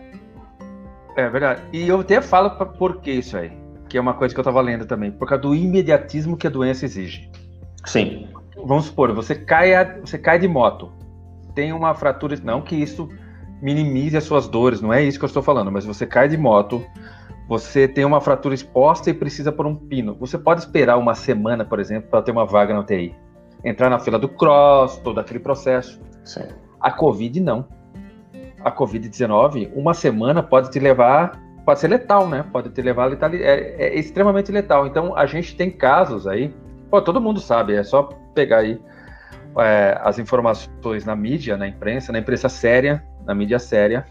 É 1.14 1.28
verdade. 1.28 1.62
E 1.74 1.86
eu 1.86 2.00
até 2.00 2.22
falo 2.22 2.50
por 2.78 3.02
que 3.02 3.10
isso 3.10 3.36
aí 3.36 3.67
que 3.88 3.96
é 3.96 4.00
uma 4.00 4.14
coisa 4.14 4.34
que 4.34 4.38
eu 4.38 4.42
estava 4.42 4.60
lendo 4.60 4.86
também, 4.86 5.10
por 5.10 5.28
causa 5.28 5.42
do 5.42 5.54
imediatismo 5.54 6.36
que 6.36 6.46
a 6.46 6.50
doença 6.50 6.84
exige. 6.84 7.30
Sim. 7.84 8.28
Vamos 8.64 8.86
supor, 8.86 9.12
você 9.12 9.34
cai, 9.34 10.00
você 10.00 10.18
cai 10.18 10.38
de 10.38 10.48
moto, 10.48 10.92
tem 11.54 11.72
uma 11.72 11.94
fratura, 11.94 12.36
não 12.42 12.60
que 12.60 12.76
isso 12.76 13.08
minimize 13.62 14.16
as 14.16 14.24
suas 14.24 14.48
dores, 14.48 14.80
não 14.80 14.92
é 14.92 15.02
isso 15.02 15.18
que 15.18 15.24
eu 15.24 15.28
estou 15.28 15.42
falando, 15.42 15.72
mas 15.72 15.84
você 15.84 16.06
cai 16.06 16.28
de 16.28 16.36
moto, 16.36 16.84
você 17.48 17.88
tem 17.88 18.04
uma 18.04 18.20
fratura 18.20 18.54
exposta 18.54 19.08
e 19.08 19.14
precisa 19.14 19.50
por 19.50 19.66
um 19.66 19.74
pino. 19.74 20.14
Você 20.20 20.36
pode 20.36 20.60
esperar 20.60 20.98
uma 20.98 21.14
semana, 21.14 21.64
por 21.64 21.80
exemplo, 21.80 22.10
para 22.10 22.20
ter 22.20 22.30
uma 22.30 22.44
vaga 22.44 22.74
na 22.74 22.80
UTI. 22.80 23.14
Entrar 23.64 23.88
na 23.88 23.98
fila 23.98 24.18
do 24.18 24.28
cross, 24.28 24.98
todo 24.98 25.18
aquele 25.18 25.40
processo. 25.40 25.98
Sim. 26.24 26.44
A 26.78 26.90
Covid 26.90 27.40
não. 27.40 27.66
A 28.62 28.70
Covid-19, 28.70 29.70
uma 29.74 29.94
semana 29.94 30.42
pode 30.42 30.70
te 30.70 30.78
levar 30.78 31.40
pode 31.68 31.80
ser 31.80 31.88
letal, 31.88 32.26
né? 32.26 32.46
Pode 32.50 32.70
ter 32.70 32.80
levado 32.80 33.10
letal, 33.10 33.30
é, 33.34 33.74
é, 33.78 33.98
extremamente 33.98 34.50
letal. 34.50 34.86
Então 34.86 35.14
a 35.14 35.26
gente 35.26 35.54
tem 35.54 35.70
casos 35.70 36.26
aí, 36.26 36.50
pô, 36.90 37.02
todo 37.02 37.20
mundo 37.20 37.40
sabe, 37.40 37.74
é 37.74 37.84
só 37.84 38.04
pegar 38.34 38.60
aí 38.60 38.80
é, 39.58 40.00
as 40.02 40.18
informações 40.18 41.04
na 41.04 41.14
mídia, 41.14 41.58
na 41.58 41.68
imprensa, 41.68 42.10
na 42.10 42.20
imprensa 42.20 42.48
séria, 42.48 43.04
na 43.26 43.34
mídia 43.34 43.58
séria, 43.58 44.06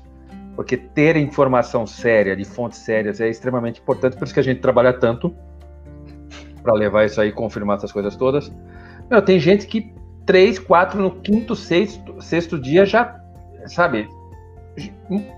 porque 0.56 0.78
ter 0.78 1.18
informação 1.18 1.88
séria, 1.88 2.36
de 2.36 2.46
fontes 2.46 2.78
sérias, 2.78 3.20
é 3.20 3.28
extremamente 3.28 3.82
importante, 3.82 4.16
por 4.18 4.26
isso 4.26 4.36
que 4.36 4.40
a 4.40 4.44
gente 4.44 4.62
trabalha 4.62 4.94
tanto 4.94 5.36
para 6.62 6.76
levar 6.76 7.06
isso 7.06 7.20
aí, 7.20 7.32
confirmar 7.32 7.78
essas 7.78 7.92
coisas 7.92 8.16
todas. 8.16 8.54
Meu, 9.10 9.20
tem 9.20 9.40
gente 9.40 9.66
que 9.66 9.92
três, 10.28 10.60
quatro, 10.60 11.02
no 11.02 11.10
quinto, 11.10 11.56
sexto, 11.56 12.22
sexto 12.22 12.62
dia 12.62 12.86
já, 12.86 13.20
sabe, 13.66 14.08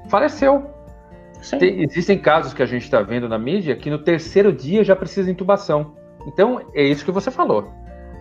faleceu 0.09 0.77
tem, 1.57 1.81
existem 1.81 2.17
casos 2.17 2.53
que 2.53 2.61
a 2.61 2.65
gente 2.65 2.83
está 2.83 3.01
vendo 3.01 3.29
na 3.29 3.39
mídia 3.39 3.75
que 3.75 3.89
no 3.89 3.99
terceiro 3.99 4.51
dia 4.51 4.83
já 4.83 4.95
precisa 4.95 5.25
de 5.25 5.31
intubação. 5.31 5.93
Então, 6.27 6.61
é 6.73 6.83
isso 6.83 7.05
que 7.05 7.11
você 7.11 7.31
falou. 7.31 7.71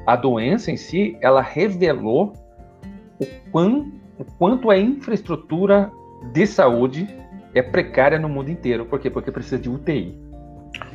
A 0.07 0.17
doença 0.17 0.71
em 0.71 0.77
si, 0.77 1.17
ela 1.21 1.43
revelou 1.43 2.33
o, 3.21 3.27
quão, 3.51 3.93
o 4.19 4.25
quanto 4.25 4.71
a 4.71 4.79
infraestrutura 4.79 5.91
de 6.33 6.47
saúde 6.47 7.09
é 7.55 7.63
precária 7.63 8.19
no 8.19 8.29
mundo 8.29 8.51
inteiro. 8.51 8.87
Por 8.87 9.01
quê? 9.01 9.11
Porque 9.11 9.31
precisa 9.31 9.59
de 9.59 9.69
UTI. 9.69 10.17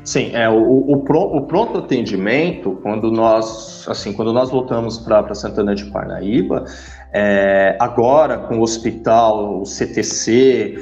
Sim, 0.03 0.31
é 0.33 0.49
o, 0.49 0.55
o, 0.55 0.93
o 0.93 1.41
pronto 1.45 1.77
atendimento, 1.77 2.77
quando 2.81 3.09
nós, 3.09 3.85
assim, 3.87 4.13
quando 4.13 4.33
nós 4.33 4.49
voltamos 4.49 4.97
para 4.97 5.33
Santana 5.33 5.73
de 5.73 5.85
Parnaíba, 5.85 6.65
é, 7.13 7.77
agora 7.79 8.37
com 8.37 8.59
o 8.59 8.61
hospital, 8.61 9.61
o 9.61 9.65
CTC, 9.65 10.77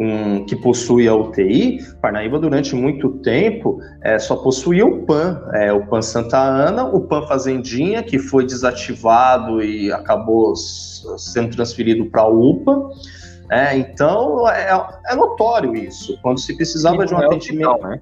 um, 0.00 0.46
que 0.46 0.56
possui 0.56 1.06
a 1.06 1.14
UTI, 1.14 1.78
Parnaíba 2.00 2.38
durante 2.38 2.74
muito 2.74 3.10
tempo 3.18 3.78
é, 4.02 4.18
só 4.18 4.34
possuía 4.34 4.86
o 4.86 5.02
PAN, 5.04 5.42
é, 5.52 5.70
o 5.70 5.86
PAN 5.86 6.00
Santa 6.00 6.38
Ana, 6.38 6.86
o 6.86 7.02
PAN 7.02 7.26
Fazendinha, 7.26 8.02
que 8.02 8.18
foi 8.18 8.46
desativado 8.46 9.62
e 9.62 9.92
acabou 9.92 10.56
sendo 10.56 11.54
transferido 11.54 12.06
para 12.06 12.22
a 12.22 12.28
UPA. 12.28 12.90
É, 13.50 13.76
então 13.76 14.48
é, 14.48 14.70
é, 15.06 15.14
notório 15.14 15.76
isso. 15.76 16.18
Quando 16.22 16.40
se 16.40 16.56
precisava 16.56 17.04
de 17.04 17.14
um 17.14 17.20
é 17.20 17.26
atendimento. 17.26 17.68
Hospital, 17.68 17.90
né? 17.90 18.00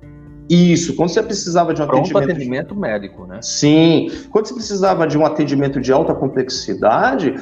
Isso, 0.48 0.96
quando 0.96 1.11
você 1.11 1.22
precisava 1.22 1.74
de 1.74 1.82
um 1.82 1.87
Pronto 1.87 2.16
atendimento... 2.16 2.30
atendimento 2.30 2.76
médico, 2.76 3.26
né? 3.26 3.38
Sim, 3.42 4.11
quando 4.30 4.46
você 4.46 4.54
precisava 4.54 5.06
de 5.06 5.18
um 5.18 5.26
atendimento 5.26 5.78
de 5.78 5.92
alta 5.92 6.14
complexidade, 6.14 7.34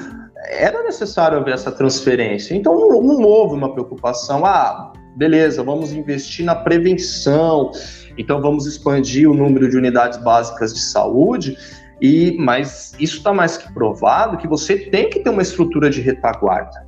era 0.45 0.83
necessário 0.83 1.39
haver 1.39 1.55
essa 1.55 1.73
transferência. 1.73 2.55
Então 2.55 2.79
não, 2.79 3.03
não 3.03 3.23
houve 3.23 3.55
uma 3.55 3.73
preocupação. 3.73 4.45
Ah, 4.45 4.93
beleza, 5.17 5.63
vamos 5.63 5.93
investir 5.93 6.45
na 6.45 6.55
prevenção. 6.55 7.71
Então 8.19 8.41
vamos 8.41 8.67
expandir 8.67 9.31
o 9.31 9.35
número 9.35 9.69
de 9.69 9.77
unidades 9.77 10.19
básicas 10.23 10.75
de 10.75 10.81
saúde. 10.81 11.57
E 12.01 12.37
mas 12.39 12.95
isso 13.01 13.19
está 13.19 13.33
mais 13.33 13.57
que 13.57 13.73
provado 13.73 14.37
que 14.37 14.47
você 14.47 14.77
tem 14.77 15.09
que 15.09 15.21
ter 15.21 15.31
uma 15.31 15.43
estrutura 15.43 15.89
de 15.89 16.01
retaguarda. 16.01 16.86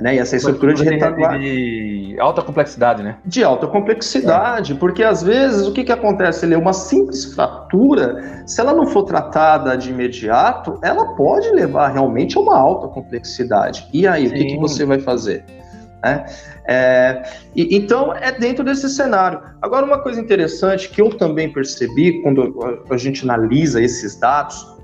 Né? 0.00 0.16
E 0.16 0.18
essa 0.18 0.36
estrutura 0.36 0.74
de 0.74 0.82
retaguarda. 0.82 1.38
De 1.38 2.16
alta 2.18 2.42
complexidade, 2.42 3.02
né? 3.02 3.16
De 3.24 3.44
alta 3.44 3.66
complexidade, 3.66 4.72
é. 4.72 4.76
porque 4.76 5.04
às 5.04 5.22
vezes 5.22 5.66
o 5.66 5.72
que, 5.72 5.84
que 5.84 5.92
acontece 5.92 6.44
ali? 6.44 6.56
Uma 6.56 6.72
simples 6.72 7.32
fratura, 7.32 8.42
se 8.44 8.60
ela 8.60 8.72
não 8.72 8.86
for 8.86 9.04
tratada 9.04 9.76
de 9.76 9.90
imediato, 9.90 10.78
ela 10.82 11.14
pode 11.14 11.48
levar 11.50 11.88
realmente 11.88 12.36
a 12.36 12.40
uma 12.40 12.58
alta 12.58 12.88
complexidade. 12.88 13.86
E 13.92 14.06
aí, 14.06 14.28
Sim. 14.28 14.34
o 14.34 14.36
que, 14.36 14.44
que 14.46 14.56
você 14.56 14.84
vai 14.84 14.98
fazer? 14.98 15.44
É, 16.04 16.26
é, 16.66 17.22
e, 17.54 17.76
então, 17.76 18.12
é 18.14 18.32
dentro 18.32 18.64
desse 18.64 18.88
cenário. 18.90 19.40
Agora, 19.62 19.86
uma 19.86 19.98
coisa 20.02 20.20
interessante 20.20 20.90
que 20.90 21.00
eu 21.00 21.16
também 21.16 21.52
percebi 21.52 22.20
quando 22.20 22.82
a 22.90 22.96
gente 22.96 23.24
analisa 23.24 23.80
esses 23.80 24.18
dados 24.18 24.74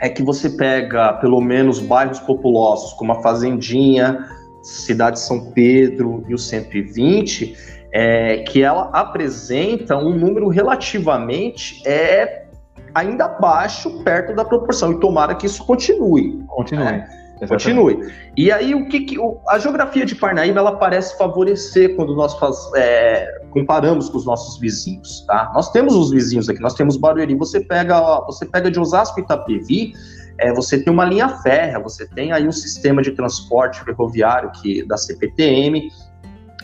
é 0.00 0.08
que 0.08 0.22
você 0.22 0.50
pega, 0.50 1.12
pelo 1.14 1.40
menos, 1.40 1.78
bairros 1.78 2.18
populosos, 2.20 2.92
como 2.94 3.12
a 3.12 3.22
Fazendinha, 3.22 4.26
Cidade 4.62 5.16
de 5.16 5.22
São 5.22 5.52
Pedro 5.52 6.24
e 6.28 6.34
o 6.34 6.38
120, 6.38 7.56
é, 7.92 8.38
que 8.38 8.62
ela 8.62 8.90
apresenta 8.92 9.96
um 9.96 10.16
número 10.16 10.48
relativamente 10.48 11.82
é, 11.86 12.46
ainda 12.94 13.28
baixo, 13.28 14.02
perto 14.02 14.34
da 14.34 14.44
proporção. 14.44 14.92
E 14.92 15.00
tomara 15.00 15.34
que 15.34 15.46
isso 15.46 15.64
continue. 15.64 16.42
Continue. 16.46 16.84
É, 17.40 17.46
continue. 17.46 18.12
E 18.36 18.50
aí, 18.50 18.74
o 18.74 18.88
que, 18.88 19.00
que 19.00 19.18
o, 19.18 19.40
a 19.48 19.58
geografia 19.58 20.06
de 20.06 20.14
Parnaíba 20.14 20.60
ela 20.60 20.76
parece 20.76 21.18
favorecer 21.18 21.96
quando 21.96 22.14
nós 22.14 22.34
faz, 22.38 22.56
é, 22.76 23.40
comparamos 23.50 24.08
com 24.08 24.16
os 24.16 24.24
nossos 24.24 24.58
vizinhos, 24.58 25.24
tá? 25.26 25.50
Nós 25.54 25.70
temos 25.70 25.94
os 25.94 26.10
vizinhos 26.10 26.48
aqui, 26.48 26.60
nós 26.60 26.74
temos 26.74 26.96
Barueri. 26.96 27.34
Você 27.34 27.60
pega, 27.60 28.20
você 28.20 28.46
pega 28.46 28.70
de 28.70 28.78
Osasco 28.78 29.18
e 29.20 29.22
Itapevi, 29.22 29.92
é, 30.42 30.52
você 30.52 30.82
tem 30.82 30.92
uma 30.92 31.04
linha 31.04 31.28
férrea, 31.28 31.78
você 31.78 32.06
tem 32.06 32.32
aí 32.32 32.46
um 32.46 32.52
sistema 32.52 33.00
de 33.00 33.12
transporte 33.12 33.82
ferroviário 33.84 34.50
que 34.60 34.84
da 34.86 34.96
CPTM, 34.96 35.88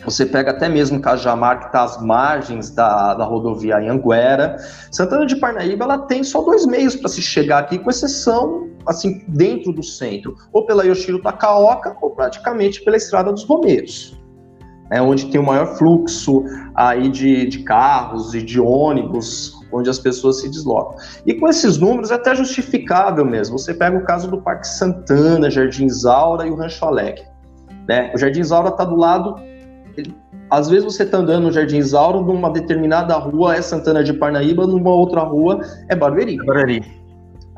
você 0.03 0.25
pega 0.25 0.51
até 0.51 0.67
mesmo 0.67 0.99
Cajamar, 0.99 1.59
que 1.59 1.65
está 1.67 1.83
às 1.83 2.01
margens 2.01 2.69
da, 2.71 3.13
da 3.13 3.23
rodovia 3.23 3.77
Anguera. 3.77 4.57
Santana 4.91 5.25
de 5.25 5.35
Parnaíba 5.37 5.85
ela 5.85 5.97
tem 5.97 6.23
só 6.23 6.41
dois 6.41 6.65
meios 6.65 6.95
para 6.95 7.09
se 7.09 7.21
chegar 7.21 7.59
aqui, 7.59 7.77
com 7.77 7.89
exceção, 7.89 8.69
assim, 8.85 9.23
dentro 9.27 9.71
do 9.71 9.83
centro, 9.83 10.35
ou 10.51 10.65
pela 10.65 10.85
Yoshiro 10.85 11.21
Takaoka, 11.21 11.95
ou 12.01 12.11
praticamente 12.11 12.81
pela 12.83 12.97
Estrada 12.97 13.31
dos 13.31 13.43
Romeiros. 13.43 14.17
É 14.91 15.01
onde 15.01 15.27
tem 15.27 15.39
o 15.39 15.45
maior 15.45 15.77
fluxo 15.77 16.43
aí 16.73 17.09
de, 17.09 17.45
de 17.45 17.59
carros 17.63 18.33
e 18.33 18.41
de 18.41 18.59
ônibus 18.59 19.58
onde 19.71 19.89
as 19.89 19.99
pessoas 19.99 20.41
se 20.41 20.49
deslocam. 20.49 20.95
E 21.25 21.33
com 21.33 21.47
esses 21.47 21.77
números 21.77 22.11
é 22.11 22.15
até 22.15 22.35
justificável 22.35 23.25
mesmo. 23.25 23.57
Você 23.57 23.73
pega 23.73 23.97
o 23.97 24.03
caso 24.03 24.29
do 24.29 24.41
Parque 24.41 24.67
Santana, 24.67 25.49
Jardim 25.49 25.85
Isaura 25.85 26.47
e 26.47 26.51
o 26.51 26.55
Rancho 26.55 26.85
Alegre. 26.85 27.23
Né? 27.87 28.11
O 28.13 28.17
Jardim 28.17 28.41
Isaura 28.41 28.69
está 28.69 28.83
do 28.83 28.95
lado. 28.95 29.35
Ele, 29.97 30.13
às 30.49 30.69
vezes 30.69 30.85
você 30.85 31.03
está 31.03 31.19
andando 31.19 31.43
no 31.43 31.51
Jardim 31.51 31.77
Isaura, 31.77 32.19
numa 32.19 32.49
determinada 32.49 33.15
rua 33.15 33.55
é 33.55 33.61
Santana 33.61 34.03
de 34.03 34.13
Parnaíba, 34.13 34.65
numa 34.65 34.89
outra 34.89 35.21
rua 35.21 35.61
é 35.87 35.95
Barueri. 35.95 36.39
É 36.41 36.45
Barueri. 36.45 36.98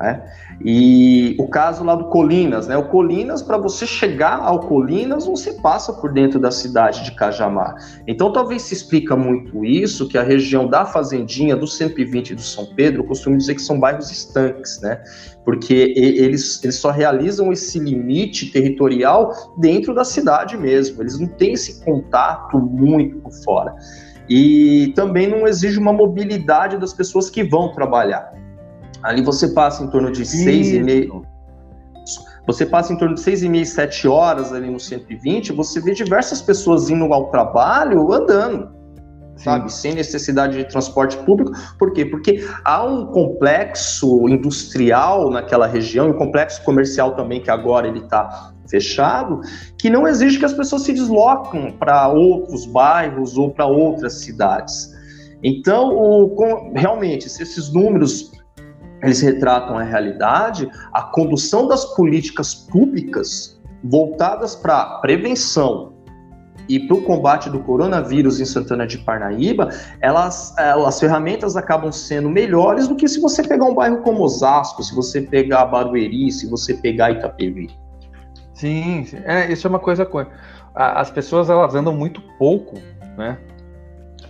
Né? 0.02 0.20
E 0.64 1.36
o 1.38 1.46
caso 1.46 1.84
lá 1.84 1.94
do 1.94 2.06
Colinas, 2.06 2.66
né? 2.66 2.76
O 2.76 2.88
Colinas, 2.88 3.40
para 3.40 3.56
você 3.56 3.86
chegar 3.86 4.40
ao 4.40 4.58
Colinas, 4.58 5.26
você 5.26 5.52
passa 5.52 5.92
por 5.92 6.12
dentro 6.12 6.40
da 6.40 6.50
cidade 6.50 7.04
de 7.04 7.12
Cajamar. 7.12 7.76
Então, 8.04 8.32
talvez 8.32 8.62
se 8.62 8.74
explica 8.74 9.14
muito 9.14 9.64
isso, 9.64 10.08
que 10.08 10.18
a 10.18 10.22
região 10.24 10.66
da 10.66 10.84
Fazendinha, 10.84 11.54
do 11.54 11.68
120 11.68 12.30
e 12.30 12.34
do 12.34 12.42
São 12.42 12.66
Pedro, 12.74 13.02
eu 13.02 13.06
costumo 13.06 13.36
dizer 13.36 13.54
que 13.54 13.62
são 13.62 13.78
bairros 13.78 14.10
estanques, 14.10 14.80
né? 14.80 15.00
Porque 15.44 15.94
eles, 15.96 16.60
eles 16.64 16.74
só 16.74 16.90
realizam 16.90 17.52
esse 17.52 17.78
limite 17.78 18.50
territorial 18.50 19.30
dentro 19.58 19.94
da 19.94 20.04
cidade 20.04 20.56
mesmo. 20.56 21.00
Eles 21.00 21.16
não 21.16 21.28
têm 21.28 21.52
esse 21.52 21.84
contato 21.84 22.58
muito 22.58 23.20
por 23.20 23.32
fora. 23.44 23.76
E 24.28 24.92
também 24.96 25.28
não 25.28 25.46
exige 25.46 25.78
uma 25.78 25.92
mobilidade 25.92 26.76
das 26.76 26.92
pessoas 26.92 27.30
que 27.30 27.44
vão 27.44 27.72
trabalhar. 27.72 28.41
Ali 29.02 29.22
você 29.22 29.48
passa 29.48 29.82
em 29.82 29.88
torno 29.88 30.12
de 30.12 30.24
seis 30.24 30.68
e 30.68 30.80
meio. 30.80 31.26
Você 32.46 32.66
passa 32.66 32.92
em 32.92 32.96
torno 32.96 33.14
de 33.14 33.20
seis 33.20 33.42
e 33.42 33.48
meia, 33.48 33.64
sete 33.64 34.08
horas 34.08 34.52
ali 34.52 34.68
no 34.68 34.80
120, 34.80 35.52
você 35.52 35.80
vê 35.80 35.94
diversas 35.94 36.42
pessoas 36.42 36.90
indo 36.90 37.04
ao 37.12 37.30
trabalho 37.30 38.12
andando, 38.12 38.68
Sim. 39.36 39.44
sabe? 39.44 39.72
Sem 39.72 39.94
necessidade 39.94 40.56
de 40.56 40.64
transporte 40.64 41.16
público. 41.18 41.52
Por 41.78 41.92
quê? 41.92 42.04
Porque 42.04 42.44
há 42.64 42.84
um 42.84 43.06
complexo 43.06 44.28
industrial 44.28 45.30
naquela 45.30 45.68
região, 45.68 46.08
e 46.08 46.10
um 46.10 46.18
complexo 46.18 46.64
comercial 46.64 47.14
também, 47.14 47.40
que 47.40 47.50
agora 47.50 47.86
ele 47.86 48.00
está 48.00 48.52
fechado, 48.68 49.40
que 49.78 49.88
não 49.88 50.08
exige 50.08 50.38
que 50.38 50.44
as 50.44 50.52
pessoas 50.52 50.82
se 50.82 50.92
deslocam 50.92 51.70
para 51.78 52.08
outros 52.08 52.66
bairros 52.66 53.36
ou 53.36 53.50
para 53.50 53.66
outras 53.66 54.14
cidades. 54.14 54.90
Então, 55.44 55.90
o, 55.90 56.30
com, 56.30 56.72
realmente, 56.74 57.28
se 57.28 57.42
esses 57.42 57.72
números 57.72 58.32
eles 59.02 59.20
retratam 59.20 59.76
a 59.76 59.82
realidade, 59.82 60.70
a 60.92 61.02
condução 61.02 61.66
das 61.66 61.84
políticas 61.96 62.54
públicas 62.54 63.60
voltadas 63.82 64.54
para 64.54 65.00
prevenção 65.00 65.92
e 66.68 66.78
para 66.78 66.96
o 66.96 67.02
combate 67.02 67.50
do 67.50 67.58
coronavírus 67.60 68.40
em 68.40 68.44
Santana 68.44 68.86
de 68.86 68.98
Parnaíba, 68.98 69.70
elas, 70.00 70.56
elas, 70.56 70.86
as 70.86 71.00
ferramentas 71.00 71.56
acabam 71.56 71.90
sendo 71.90 72.30
melhores 72.30 72.86
do 72.86 72.94
que 72.94 73.08
se 73.08 73.20
você 73.20 73.42
pegar 73.42 73.64
um 73.64 73.74
bairro 73.74 73.98
como 74.02 74.22
Osasco, 74.22 74.82
se 74.82 74.94
você 74.94 75.20
pegar 75.20 75.66
Barueri, 75.66 76.30
se 76.30 76.48
você 76.48 76.74
pegar 76.74 77.10
Itapevi. 77.10 77.68
Sim, 78.54 79.04
é, 79.24 79.50
isso 79.52 79.66
é 79.66 79.70
uma 79.70 79.80
coisa. 79.80 80.08
As 80.74 81.10
pessoas 81.10 81.50
elas 81.50 81.74
andam 81.74 81.92
muito 81.92 82.22
pouco, 82.38 82.76
né? 83.18 83.36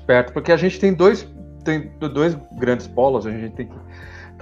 Perto, 0.06 0.32
porque 0.32 0.50
a 0.50 0.56
gente 0.56 0.80
tem 0.80 0.94
dois, 0.94 1.28
tem 1.62 1.92
dois 1.98 2.36
grandes 2.58 2.86
polos, 2.86 3.26
a 3.26 3.30
gente 3.30 3.54
tem 3.54 3.66
que 3.66 3.74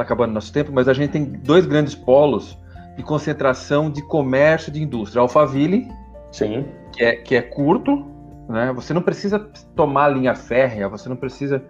está 0.00 0.02
acabando 0.02 0.32
nosso 0.32 0.52
tempo, 0.52 0.72
mas 0.72 0.88
a 0.88 0.92
gente 0.92 1.10
tem 1.10 1.24
dois 1.24 1.66
grandes 1.66 1.94
polos 1.94 2.58
de 2.96 3.02
concentração 3.02 3.90
de 3.90 4.02
comércio 4.02 4.72
de 4.72 4.82
indústria. 4.82 5.20
Alphaville, 5.20 5.88
Sim. 6.32 6.66
Que, 6.92 7.04
é, 7.04 7.16
que 7.16 7.34
é 7.36 7.42
curto, 7.42 8.04
né? 8.48 8.72
Você 8.74 8.94
não 8.94 9.02
precisa 9.02 9.38
tomar 9.74 10.08
linha 10.08 10.34
férrea, 10.34 10.88
você 10.88 11.08
não 11.08 11.16
precisa. 11.16 11.62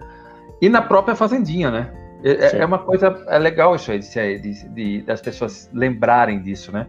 E 0.61 0.69
na 0.69 0.83
própria 0.83 1.15
fazendinha, 1.15 1.71
né? 1.71 1.93
É, 2.23 2.59
é 2.59 2.67
uma 2.67 2.79
coisa 2.79 3.25
é 3.29 3.39
legal 3.39 3.75
isso 3.75 3.91
aí, 3.91 3.99
de, 3.99 4.39
de, 4.39 4.69
de, 4.69 5.03
das 5.03 5.23
pessoas 5.23 5.71
lembrarem 5.73 6.43
disso, 6.43 6.71
né? 6.71 6.87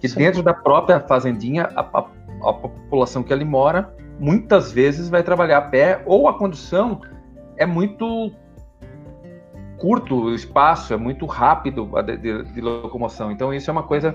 Que 0.00 0.08
Sim. 0.08 0.18
dentro 0.18 0.42
da 0.42 0.54
própria 0.54 1.00
fazendinha, 1.00 1.68
a, 1.76 1.80
a, 1.82 2.06
a 2.48 2.52
população 2.52 3.22
que 3.22 3.32
ali 3.32 3.44
mora 3.44 3.94
muitas 4.18 4.72
vezes 4.72 5.08
vai 5.08 5.22
trabalhar 5.22 5.58
a 5.58 5.62
pé 5.62 6.02
ou 6.06 6.28
a 6.28 6.38
condução 6.38 7.00
é 7.56 7.66
muito 7.66 8.32
curto 9.80 10.24
o 10.24 10.34
espaço, 10.34 10.92
é 10.92 10.96
muito 10.96 11.24
rápido 11.24 11.88
de, 12.04 12.16
de, 12.18 12.52
de, 12.52 12.60
locomoção. 12.60 13.32
Então 13.32 13.52
isso 13.52 13.70
é 13.70 13.72
uma 13.72 13.82
coisa 13.82 14.14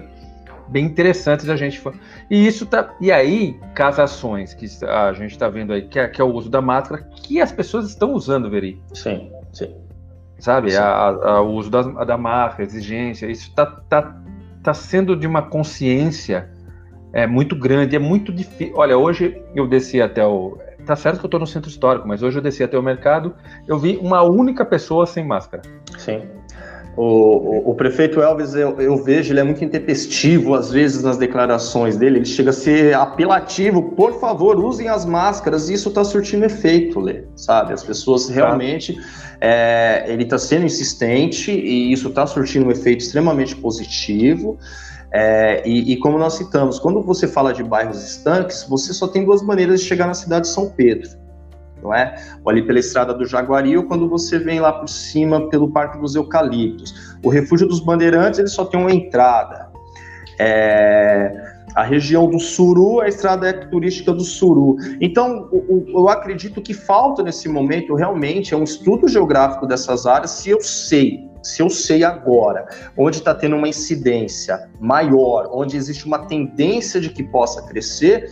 bem 0.67 0.85
interessante 0.85 1.45
da 1.45 1.55
gente. 1.55 1.81
E 2.29 2.45
isso 2.45 2.65
tá. 2.65 2.93
E 3.01 3.11
aí, 3.11 3.59
casações 3.73 4.53
que 4.53 4.67
a 4.85 5.11
gente 5.13 5.31
está 5.31 5.49
vendo 5.49 5.73
aí, 5.73 5.81
que 5.81 5.99
é, 5.99 6.07
que 6.07 6.21
é, 6.21 6.23
o 6.23 6.31
uso 6.31 6.49
da 6.49 6.61
máscara, 6.61 7.01
que 7.15 7.41
as 7.41 7.51
pessoas 7.51 7.89
estão 7.89 8.13
usando, 8.13 8.49
Veri. 8.49 8.81
Sim, 8.93 9.31
sim. 9.51 9.75
Sabe? 10.39 10.71
Sim. 10.71 10.77
A, 10.77 11.07
a, 11.07 11.41
o 11.41 11.53
uso 11.53 11.69
da, 11.69 11.81
da 11.81 12.17
máscara, 12.17 12.63
exigência, 12.63 13.25
isso 13.25 13.49
está 13.49 13.65
tá, 13.65 14.21
tá 14.61 14.73
sendo 14.73 15.15
de 15.15 15.25
uma 15.25 15.41
consciência 15.41 16.49
é, 17.11 17.25
muito 17.25 17.55
grande, 17.55 17.95
é 17.95 17.99
muito 17.99 18.31
difícil. 18.31 18.75
Olha, 18.77 18.97
hoje 18.97 19.41
eu 19.55 19.67
desci 19.67 20.01
até 20.01 20.25
o. 20.25 20.57
Tá 20.85 20.95
certo 20.95 21.19
que 21.19 21.25
eu 21.25 21.29
tô 21.29 21.39
no 21.39 21.47
centro 21.47 21.69
histórico, 21.69 22.07
mas 22.07 22.21
hoje 22.21 22.37
eu 22.37 22.41
desci 22.41 22.63
até 22.63 22.77
o 22.77 22.83
mercado, 22.83 23.33
eu 23.67 23.79
vi 23.79 23.97
uma 24.01 24.21
única 24.21 24.63
pessoa 24.63 25.05
sem 25.05 25.25
máscara. 25.25 25.63
Sim. 25.97 26.21
O, 26.97 27.03
o, 27.03 27.71
o, 27.71 27.75
prefeito 27.75 28.21
Elvis, 28.21 28.55
eu, 28.55 28.79
eu, 28.79 28.95
vejo, 28.95 29.33
ele 29.33 29.41
é 29.41 29.43
muito 29.43 29.63
intempestivo, 29.65 30.53
às 30.53 30.71
vezes, 30.71 31.03
nas 31.03 31.17
declarações 31.17 31.97
dele. 31.97 32.19
Ele 32.19 32.25
chega 32.25 32.51
a 32.51 32.53
ser 32.53 32.95
apelativo. 32.95 33.91
Por 33.91 34.17
favor, 34.17 34.57
usem 34.63 34.87
as 34.87 35.03
máscaras. 35.03 35.69
Isso 35.69 35.89
está 35.89 36.05
surtindo 36.05 36.45
efeito, 36.45 37.01
Lê, 37.01 37.25
sabe? 37.35 37.73
As 37.73 37.83
pessoas 37.83 38.29
realmente. 38.29 38.97
É, 39.41 40.05
ele 40.07 40.23
está 40.23 40.37
sendo 40.37 40.65
insistente 40.65 41.51
e 41.51 41.91
isso 41.91 42.07
está 42.07 42.25
surtindo 42.25 42.67
um 42.67 42.71
efeito 42.71 43.01
extremamente 43.01 43.53
positivo. 43.57 44.57
É, 45.17 45.63
e, 45.65 45.93
e, 45.93 45.97
como 45.97 46.17
nós 46.17 46.33
citamos, 46.33 46.77
quando 46.77 47.01
você 47.01 47.25
fala 47.25 47.53
de 47.53 47.63
bairros 47.63 48.03
estanques, 48.03 48.65
você 48.67 48.93
só 48.93 49.07
tem 49.07 49.23
duas 49.23 49.41
maneiras 49.41 49.79
de 49.79 49.85
chegar 49.85 50.07
na 50.07 50.13
cidade 50.13 50.45
de 50.45 50.53
São 50.53 50.69
Pedro, 50.69 51.09
não 51.81 51.93
é? 51.93 52.15
Ou 52.43 52.51
ali 52.51 52.61
pela 52.61 52.79
estrada 52.79 53.13
do 53.13 53.25
Jaguari, 53.25 53.77
ou 53.77 53.83
quando 53.85 54.09
você 54.09 54.37
vem 54.37 54.59
lá 54.59 54.73
por 54.73 54.89
cima 54.89 55.47
pelo 55.47 55.71
Parque 55.71 55.97
dos 55.99 56.15
Eucaliptos. 56.15 57.15
O 57.23 57.29
Refúgio 57.29 57.65
dos 57.65 57.79
Bandeirantes, 57.79 58.39
ele 58.39 58.49
só 58.49 58.65
tem 58.65 58.77
uma 58.77 58.91
entrada. 58.91 59.69
É, 60.37 61.31
a 61.73 61.83
região 61.83 62.29
do 62.29 62.37
Suru, 62.37 62.99
a 62.99 63.07
estrada 63.07 63.53
turística 63.67 64.11
do 64.11 64.21
Suru. 64.21 64.75
Então, 64.99 65.47
o, 65.49 65.57
o, 65.57 65.99
eu 66.01 66.09
acredito 66.09 66.61
que 66.61 66.73
falta 66.73 67.23
nesse 67.23 67.47
momento 67.47 67.95
realmente 67.95 68.53
é 68.53 68.57
um 68.57 68.65
estudo 68.65 69.07
geográfico 69.07 69.65
dessas 69.65 70.05
áreas, 70.05 70.31
se 70.31 70.49
eu 70.49 70.59
sei, 70.59 71.29
se 71.45 71.61
eu 71.61 71.69
sei 71.69 72.03
agora, 72.03 72.67
onde 72.97 73.17
está 73.17 73.33
tendo 73.35 73.55
uma 73.55 73.67
incidência 73.67 74.67
maior, 74.79 75.47
onde 75.53 75.77
existe 75.77 76.05
uma 76.05 76.25
tendência 76.25 76.99
de 76.99 77.09
que 77.09 77.23
possa 77.23 77.61
crescer, 77.67 78.29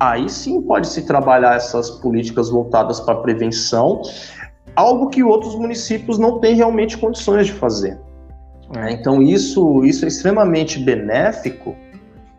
aí 0.00 0.28
sim 0.28 0.60
pode 0.62 0.88
se 0.88 1.06
trabalhar 1.06 1.54
essas 1.54 1.88
políticas 1.88 2.50
voltadas 2.50 2.98
para 2.98 3.14
prevenção, 3.16 4.02
algo 4.74 5.08
que 5.08 5.22
outros 5.22 5.54
municípios 5.54 6.18
não 6.18 6.40
têm 6.40 6.56
realmente 6.56 6.98
condições 6.98 7.46
de 7.46 7.52
fazer. 7.52 7.96
É. 8.76 8.90
Então 8.90 9.22
isso, 9.22 9.84
isso 9.84 10.04
é 10.04 10.08
extremamente 10.08 10.80
benéfico, 10.80 11.76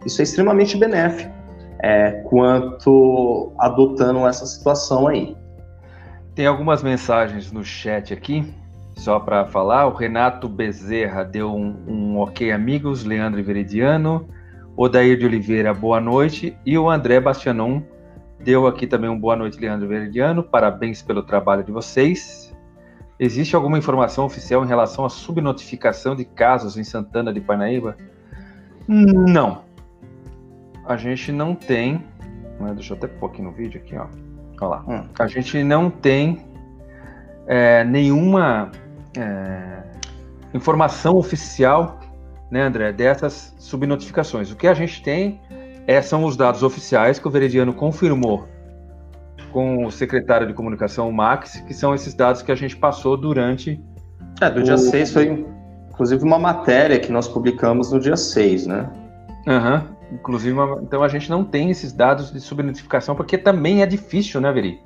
isso 0.06 0.22
é 0.22 0.24
extremamente 0.24 0.76
benéfico 0.76 1.32
é, 1.80 2.12
quanto 2.30 3.54
adotando 3.58 4.28
essa 4.28 4.46
situação 4.46 5.08
aí. 5.08 5.38
Tem 6.36 6.46
algumas 6.46 6.84
mensagens 6.84 7.52
no 7.52 7.64
chat 7.64 8.14
aqui, 8.14 8.54
só 8.96 9.20
para 9.20 9.46
falar. 9.46 9.88
O 9.88 9.94
Renato 9.94 10.48
Bezerra 10.48 11.24
deu 11.24 11.54
um, 11.54 11.76
um 11.88 12.20
ok, 12.20 12.52
amigos. 12.52 13.04
Leandro 13.04 13.44
Veridiano. 13.44 14.28
Odair 14.76 15.18
de 15.18 15.26
Oliveira, 15.26 15.74
boa 15.74 16.00
noite. 16.00 16.58
E 16.66 16.78
o 16.78 16.90
André 16.90 17.20
Bastianon 17.20 17.82
deu 18.40 18.66
aqui 18.66 18.88
também 18.88 19.10
um 19.10 19.20
boa 19.20 19.36
noite, 19.36 19.60
Leandro 19.60 19.88
Veridiano. 19.88 20.44
Parabéns 20.44 21.02
pelo 21.02 21.22
trabalho 21.22 21.64
de 21.64 21.72
vocês. 21.72 22.54
Existe 23.20 23.56
alguma 23.56 23.78
informação 23.78 24.26
oficial 24.26 24.64
em 24.64 24.68
relação 24.68 25.06
à 25.06 25.10
subnotificação 25.10 26.16
de 26.16 26.26
casos 26.26 26.78
em 26.78 26.84
Santana 26.84 27.32
de 27.32 27.40
Parnaíba? 27.40 27.96
Não. 28.88 29.62
A 30.86 30.98
gente 30.98 31.32
não 31.32 31.56
tem. 31.56 32.04
Né, 32.60 32.74
deixa 32.74 32.94
eu 32.94 32.98
até 32.98 33.08
pôr 33.08 33.28
aqui 33.28 33.42
no 33.42 33.52
vídeo 33.52 33.80
aqui, 33.80 33.96
ó. 33.96 34.08
Olha 34.60 34.70
lá. 34.70 34.86
Hum. 34.88 35.08
A 35.20 35.28
gente 35.28 35.64
não 35.64 35.90
tem 35.90 36.46
é, 37.48 37.84
nenhuma 37.84 38.72
é, 39.18 39.84
informação 40.54 41.16
oficial 41.16 42.00
né, 42.54 42.62
André, 42.62 42.94
dessas 42.94 43.56
subnotificações. 43.58 44.52
O 44.52 44.56
que 44.56 44.68
a 44.68 44.76
gente 44.76 45.02
tem 45.02 45.42
é, 45.88 46.00
são 46.04 46.24
os 46.24 46.38
dados 46.38 46.62
oficiais 46.62 47.18
que 47.18 47.28
o 47.28 47.32
Verediano 47.32 47.74
confirmou 47.74 48.48
com 49.52 49.86
o 49.86 49.92
secretário 49.92 50.48
de 50.48 50.54
comunicação, 50.54 51.10
o 51.10 51.14
Max, 51.14 51.60
que 51.68 51.74
são 51.74 51.96
esses 51.96 52.14
dados 52.14 52.44
que 52.44 52.52
a 52.52 52.56
gente 52.56 52.76
passou 52.76 53.18
durante. 53.18 53.82
É, 54.40 54.50
do 54.52 54.60
o... 54.60 54.64
dia 54.64 54.78
6 54.78 55.14
foi 55.14 55.46
inclusive 55.90 56.24
uma 56.24 56.38
matéria 56.38 57.00
que 57.00 57.12
nós 57.12 57.28
publicamos 57.28 57.92
no 57.92 58.00
dia 58.00 58.16
6, 58.16 58.68
né? 58.68 58.90
Aham. 59.48 59.76
Uhum. 59.76 59.94
Inclusive, 60.14 60.54
uma... 60.54 60.80
então 60.84 61.02
a 61.02 61.08
gente 61.08 61.30
não 61.32 61.44
tem 61.44 61.72
esses 61.72 61.92
dados 61.92 62.32
de 62.32 62.40
subnotificação, 62.40 63.16
porque 63.16 63.36
também 63.36 63.82
é 63.82 63.86
difícil, 63.88 64.40
né, 64.40 64.52
Veri? 64.52 64.80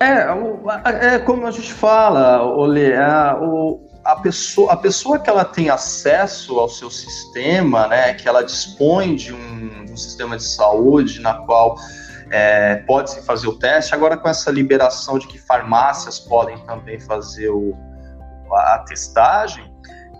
É, 0.00 1.14
é 1.14 1.18
como 1.18 1.46
a 1.46 1.50
gente 1.50 1.72
fala, 1.72 2.42
Olê, 2.44 2.92
é, 2.92 3.34
o, 3.40 3.80
a 4.04 4.16
pessoa, 4.16 4.72
a 4.72 4.76
pessoa 4.76 5.18
que 5.18 5.30
ela 5.30 5.44
tem 5.44 5.70
acesso 5.70 6.58
ao 6.58 6.68
seu 6.68 6.90
sistema, 6.90 7.86
né, 7.88 8.14
que 8.14 8.28
ela 8.28 8.42
dispõe 8.42 9.16
de 9.16 9.32
um, 9.32 9.84
de 9.84 9.92
um 9.92 9.96
sistema 9.96 10.36
de 10.36 10.44
saúde 10.44 11.20
na 11.20 11.34
qual 11.34 11.76
é, 12.30 12.76
pode 12.86 13.10
se 13.10 13.22
fazer 13.24 13.48
o 13.48 13.58
teste, 13.58 13.94
agora 13.94 14.16
com 14.16 14.28
essa 14.28 14.50
liberação 14.50 15.18
de 15.18 15.26
que 15.26 15.38
farmácias 15.38 16.18
podem 16.18 16.58
também 16.66 17.00
fazer 17.00 17.48
o, 17.48 17.74
a 18.52 18.84
testagem, 18.86 19.72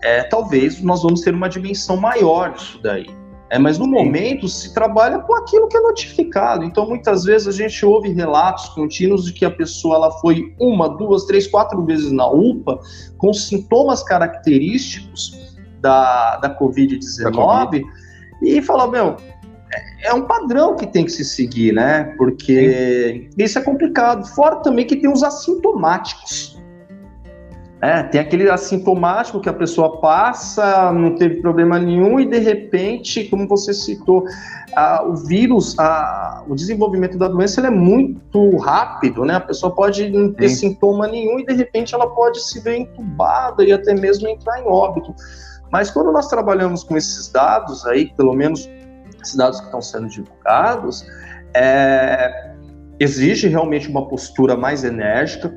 é, 0.02 0.22
talvez 0.24 0.80
nós 0.80 1.02
vamos 1.02 1.20
ter 1.20 1.34
uma 1.34 1.48
dimensão 1.48 1.96
maior 1.96 2.52
disso 2.52 2.80
daí. 2.82 3.25
É, 3.48 3.58
mas 3.58 3.78
no 3.78 3.86
momento 3.86 4.48
se 4.48 4.74
trabalha 4.74 5.20
com 5.20 5.34
aquilo 5.36 5.68
que 5.68 5.76
é 5.76 5.80
notificado. 5.80 6.64
Então, 6.64 6.88
muitas 6.88 7.24
vezes 7.24 7.46
a 7.46 7.52
gente 7.52 7.86
ouve 7.86 8.10
relatos 8.10 8.68
contínuos 8.70 9.24
de 9.24 9.32
que 9.32 9.44
a 9.44 9.50
pessoa 9.50 9.96
ela 9.96 10.10
foi 10.18 10.52
uma, 10.58 10.88
duas, 10.88 11.26
três, 11.26 11.46
quatro 11.46 11.84
vezes 11.84 12.10
na 12.10 12.26
UPA 12.26 12.80
com 13.18 13.32
sintomas 13.32 14.02
característicos 14.02 15.54
da, 15.80 16.38
da 16.38 16.58
Covid-19 16.58 17.32
COVID. 17.32 17.84
e 18.42 18.60
fala, 18.62 18.90
meu, 18.90 19.16
é, 19.72 20.08
é 20.08 20.14
um 20.14 20.22
padrão 20.22 20.74
que 20.74 20.86
tem 20.86 21.04
que 21.04 21.12
se 21.12 21.24
seguir, 21.24 21.72
né? 21.72 22.14
Porque 22.18 23.28
Sim. 23.30 23.44
isso 23.44 23.58
é 23.60 23.62
complicado. 23.62 24.26
Fora 24.34 24.56
também 24.56 24.84
que 24.84 24.96
tem 24.96 25.10
os 25.10 25.22
assintomáticos. 25.22 26.55
É, 27.86 28.02
tem 28.02 28.20
aquele 28.20 28.50
assintomático 28.50 29.40
que 29.40 29.48
a 29.48 29.52
pessoa 29.52 30.00
passa, 30.00 30.90
não 30.90 31.14
teve 31.14 31.40
problema 31.40 31.78
nenhum, 31.78 32.18
e 32.18 32.26
de 32.26 32.38
repente, 32.38 33.22
como 33.28 33.46
você 33.46 33.72
citou, 33.72 34.24
a, 34.74 35.04
o 35.04 35.14
vírus, 35.14 35.78
a, 35.78 36.42
o 36.48 36.56
desenvolvimento 36.56 37.16
da 37.16 37.28
doença 37.28 37.64
é 37.64 37.70
muito 37.70 38.56
rápido, 38.56 39.24
né? 39.24 39.36
A 39.36 39.40
pessoa 39.40 39.72
pode 39.72 40.10
não 40.10 40.32
ter 40.32 40.48
Sim. 40.48 40.70
sintoma 40.70 41.06
nenhum 41.06 41.38
e 41.38 41.46
de 41.46 41.52
repente 41.52 41.94
ela 41.94 42.08
pode 42.08 42.40
se 42.42 42.58
ver 42.58 42.78
entubada 42.78 43.62
e 43.62 43.72
até 43.72 43.94
mesmo 43.94 44.26
entrar 44.26 44.60
em 44.60 44.66
óbito. 44.66 45.14
Mas 45.70 45.88
quando 45.88 46.10
nós 46.10 46.26
trabalhamos 46.26 46.82
com 46.82 46.96
esses 46.96 47.30
dados 47.30 47.86
aí, 47.86 48.12
pelo 48.16 48.34
menos 48.34 48.68
esses 49.22 49.36
dados 49.36 49.60
que 49.60 49.66
estão 49.66 49.80
sendo 49.80 50.08
divulgados, 50.08 51.06
é, 51.54 52.52
exige 52.98 53.46
realmente 53.46 53.88
uma 53.88 54.08
postura 54.08 54.56
mais 54.56 54.82
enérgica, 54.82 55.56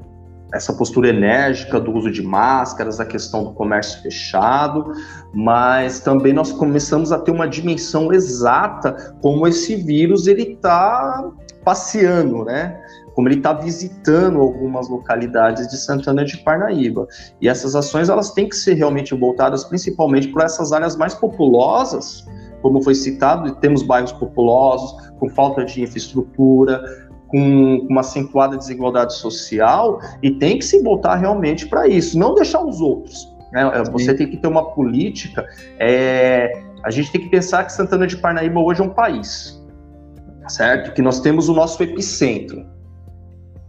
essa 0.54 0.74
postura 0.74 1.10
enérgica 1.10 1.80
do 1.80 1.92
uso 1.92 2.12
de 2.12 2.24
máscaras, 2.24 3.00
a 3.00 3.06
questão 3.06 3.44
do 3.44 3.52
comércio 3.52 4.02
fechado, 4.02 4.92
mas 5.34 6.00
também 6.00 6.34
nós 6.34 6.52
começamos 6.52 7.12
a 7.12 7.20
ter 7.20 7.32
uma 7.32 7.48
dimensão 7.48 8.12
exata 8.12 9.16
como 9.22 9.48
esse 9.48 9.76
vírus 9.76 10.28
ele 10.28 10.54
está 10.54 11.32
passeando, 11.64 12.46
né? 12.46 12.82
Como 13.14 13.28
ele 13.28 13.36
está 13.36 13.54
visitando 13.54 14.40
algumas 14.40 14.90
localidades 14.90 15.68
de 15.68 15.78
Santana 15.78 16.26
de 16.26 16.38
Parnaíba. 16.38 17.08
E 17.40 17.48
essas 17.48 17.76
ações 17.76 18.10
elas 18.10 18.32
têm 18.32 18.48
que 18.50 18.56
ser 18.56 18.74
realmente 18.74 19.14
voltadas 19.14 19.64
principalmente 19.66 20.30
para 20.30 20.46
essas 20.46 20.72
áreas 20.72 20.96
mais 20.96 21.14
populosas, 21.14 22.26
como 22.62 22.82
foi 22.82 22.96
citado, 22.96 23.56
temos 23.56 23.84
bairros 23.84 24.12
populosos 24.12 25.10
com 25.20 25.30
falta 25.30 25.64
de 25.64 25.82
infraestrutura, 25.82 27.09
com 27.30 27.86
uma 27.90 28.02
acentuada 28.02 28.58
desigualdade 28.58 29.14
social 29.14 30.02
e 30.22 30.32
tem 30.32 30.58
que 30.58 30.66
se 30.66 30.82
voltar 30.82 31.16
realmente 31.16 31.68
para 31.68 31.88
isso, 31.88 32.18
não 32.18 32.34
deixar 32.34 32.62
os 32.62 32.82
outros. 32.82 33.28
Né? 33.52 33.62
É, 33.74 33.84
você 33.90 34.14
tem 34.14 34.28
que 34.28 34.38
ter 34.38 34.48
uma 34.48 34.72
política. 34.72 35.46
É, 35.80 36.64
a 36.84 36.92
gente 36.92 37.12
tem 37.12 37.22
que 37.22 37.30
pensar 37.30 37.64
que 37.64 37.72
Santana 37.72 38.08
de 38.08 38.18
Parnaíba 38.18 38.60
hoje 38.60 38.82
é 38.82 38.84
um 38.84 38.90
país, 38.90 39.62
certo? 40.48 40.94
Que 40.94 41.02
nós 41.02 41.20
temos 41.20 41.50
o 41.50 41.54
nosso 41.54 41.82
epicentro. 41.82 42.66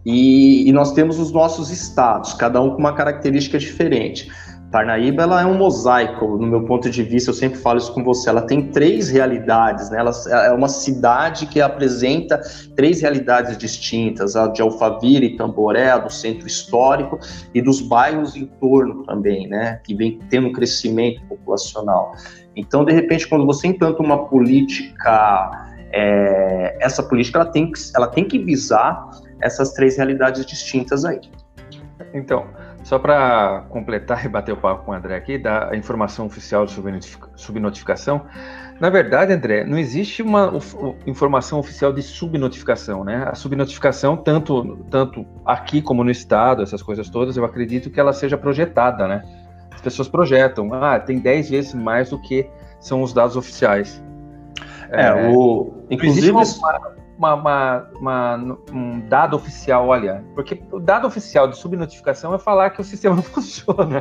E, 0.03 0.67
e 0.67 0.71
nós 0.71 0.93
temos 0.93 1.19
os 1.19 1.31
nossos 1.31 1.69
estados, 1.69 2.33
cada 2.33 2.59
um 2.59 2.71
com 2.71 2.79
uma 2.79 2.93
característica 2.93 3.59
diferente. 3.59 4.31
Parnaíba 4.71 5.23
ela 5.23 5.41
é 5.41 5.45
um 5.45 5.57
mosaico, 5.57 6.37
no 6.37 6.47
meu 6.47 6.63
ponto 6.63 6.89
de 6.89 7.03
vista, 7.03 7.29
eu 7.29 7.33
sempre 7.33 7.59
falo 7.59 7.77
isso 7.77 7.93
com 7.93 8.01
você. 8.03 8.29
Ela 8.29 8.41
tem 8.41 8.71
três 8.71 9.09
realidades, 9.09 9.89
né? 9.89 9.99
Ela 9.99 10.11
é 10.45 10.51
uma 10.51 10.69
cidade 10.69 11.45
que 11.45 11.59
apresenta 11.59 12.39
três 12.73 13.01
realidades 13.01 13.57
distintas: 13.57 14.33
a 14.37 14.47
de 14.47 14.61
Alphaville 14.61 15.25
e 15.25 15.35
Tamboré, 15.35 15.91
a 15.91 15.97
do 15.97 16.09
centro 16.09 16.47
histórico 16.47 17.19
e 17.53 17.61
dos 17.61 17.81
bairros 17.81 18.37
em 18.37 18.45
torno 18.45 19.03
também, 19.03 19.45
né? 19.45 19.81
Que 19.83 19.93
vem 19.93 20.19
tendo 20.29 20.47
um 20.47 20.53
crescimento 20.53 21.21
populacional. 21.27 22.13
Então, 22.55 22.85
de 22.85 22.93
repente, 22.93 23.27
quando 23.27 23.45
você 23.45 23.67
implanta 23.67 24.01
uma 24.01 24.25
política, 24.29 25.51
é, 25.91 26.77
essa 26.79 27.03
política 27.03 27.39
ela 27.39 27.51
tem, 27.51 27.69
que, 27.69 27.79
ela 27.93 28.07
tem 28.07 28.23
que 28.23 28.39
visar 28.39 29.09
essas 29.41 29.73
três 29.73 29.97
realidades 29.97 30.45
distintas 30.45 31.03
aí. 31.03 31.19
Então, 32.13 32.45
só 32.83 32.99
para 32.99 33.65
completar 33.69 34.23
e 34.25 34.29
bater 34.29 34.51
o 34.51 34.57
papo 34.57 34.85
com 34.85 34.91
o 34.91 34.93
André 34.93 35.15
aqui, 35.15 35.37
da 35.37 35.71
informação 35.75 36.25
oficial 36.25 36.65
de 36.65 36.73
subnotificação. 37.35 38.25
Na 38.79 38.89
verdade, 38.89 39.31
André, 39.31 39.63
não 39.63 39.77
existe 39.77 40.23
uma 40.23 40.53
informação 41.05 41.59
oficial 41.59 41.93
de 41.93 42.01
subnotificação, 42.01 43.03
né? 43.03 43.27
A 43.27 43.35
subnotificação, 43.35 44.17
tanto, 44.17 44.77
tanto 44.89 45.25
aqui 45.45 45.83
como 45.83 46.03
no 46.03 46.09
Estado, 46.09 46.63
essas 46.63 46.81
coisas 46.81 47.07
todas, 47.07 47.37
eu 47.37 47.45
acredito 47.45 47.91
que 47.91 47.99
ela 47.99 48.11
seja 48.11 48.37
projetada, 48.37 49.07
né? 49.07 49.21
As 49.71 49.81
pessoas 49.81 50.07
projetam, 50.07 50.73
ah, 50.73 50.99
tem 50.99 51.19
10 51.19 51.49
vezes 51.51 51.73
mais 51.75 52.09
do 52.09 52.19
que 52.19 52.49
são 52.79 53.03
os 53.03 53.13
dados 53.13 53.35
oficiais. 53.35 54.03
É, 54.89 55.05
é 55.05 55.29
o... 55.29 55.85
Inclusive... 55.89 56.31
Uma, 56.31 56.43
uma, 57.21 57.35
uma, 57.35 57.89
uma, 57.99 58.57
um 58.71 58.99
dado 59.07 59.35
oficial, 59.35 59.87
olha, 59.87 60.25
porque 60.33 60.63
o 60.71 60.79
dado 60.79 61.05
oficial 61.05 61.47
de 61.47 61.55
subnotificação 61.55 62.33
é 62.33 62.39
falar 62.39 62.71
que 62.71 62.81
o 62.81 62.83
sistema 62.83 63.15
não 63.15 63.21
funciona. 63.23 63.99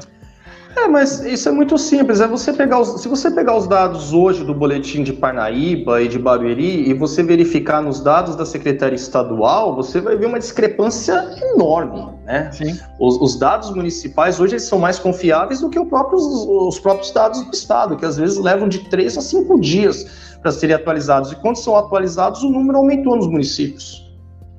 É, 0.77 0.87
mas 0.87 1.21
isso 1.25 1.49
é 1.49 1.53
muito 1.53 1.77
simples. 1.77 2.21
É 2.21 2.29
você 2.29 2.53
pegar 2.53 2.81
os, 2.81 3.03
se 3.03 3.09
você 3.09 3.31
pegar 3.31 3.57
os 3.57 3.67
dados 3.67 4.13
hoje 4.13 4.45
do 4.45 4.55
boletim 4.55 5.03
de 5.03 5.13
Parnaíba 5.13 6.01
e 6.01 6.09
de 6.09 6.19
Barueri 6.19 6.89
e 6.89 6.95
você 6.95 7.23
verificar 7.23 7.83
nos 7.83 8.01
dados 8.01 8.37
da 8.37 8.47
Secretaria 8.47 8.95
Estadual, 8.95 9.75
você 9.75 10.01
vai 10.01 10.17
ver 10.17 10.27
uma 10.27 10.39
discrepância 10.39 11.37
enorme, 11.55 12.09
né? 12.25 12.51
Sim. 12.53 12.79
Os, 13.01 13.21
os 13.21 13.39
dados 13.39 13.71
municipais 13.75 14.39
hoje 14.39 14.55
eles 14.55 14.65
são 14.65 14.79
mais 14.79 14.99
confiáveis 14.99 15.61
do 15.61 15.69
que 15.69 15.85
próprios, 15.85 16.23
os 16.25 16.79
próprios 16.79 17.11
dados 17.11 17.43
do 17.43 17.53
Estado, 17.53 17.97
que 17.97 18.05
às 18.05 18.17
vezes 18.17 18.39
levam 18.39 18.69
de 18.69 18.79
três 18.89 19.19
a 19.19 19.21
cinco 19.21 19.61
dias 19.61 20.07
para 20.41 20.53
serem 20.53 20.77
atualizados. 20.77 21.33
E 21.33 21.37
quando 21.37 21.57
são 21.57 21.77
atualizados, 21.77 22.43
o 22.43 22.49
número 22.49 22.79
aumentou 22.79 23.17
nos 23.17 23.27
municípios. 23.27 24.09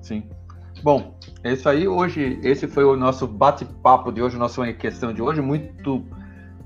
Sim. 0.02 0.24
Bom, 0.84 1.11
é 1.43 1.54
isso 1.54 1.67
aí. 1.67 1.88
Hoje, 1.88 2.39
esse 2.43 2.67
foi 2.67 2.84
o 2.84 2.95
nosso 2.95 3.27
bate-papo 3.27 4.12
de 4.12 4.21
hoje, 4.21 4.38
nossa 4.38 4.71
questão 4.73 5.12
de 5.13 5.21
hoje. 5.21 5.41
Muito, 5.41 6.06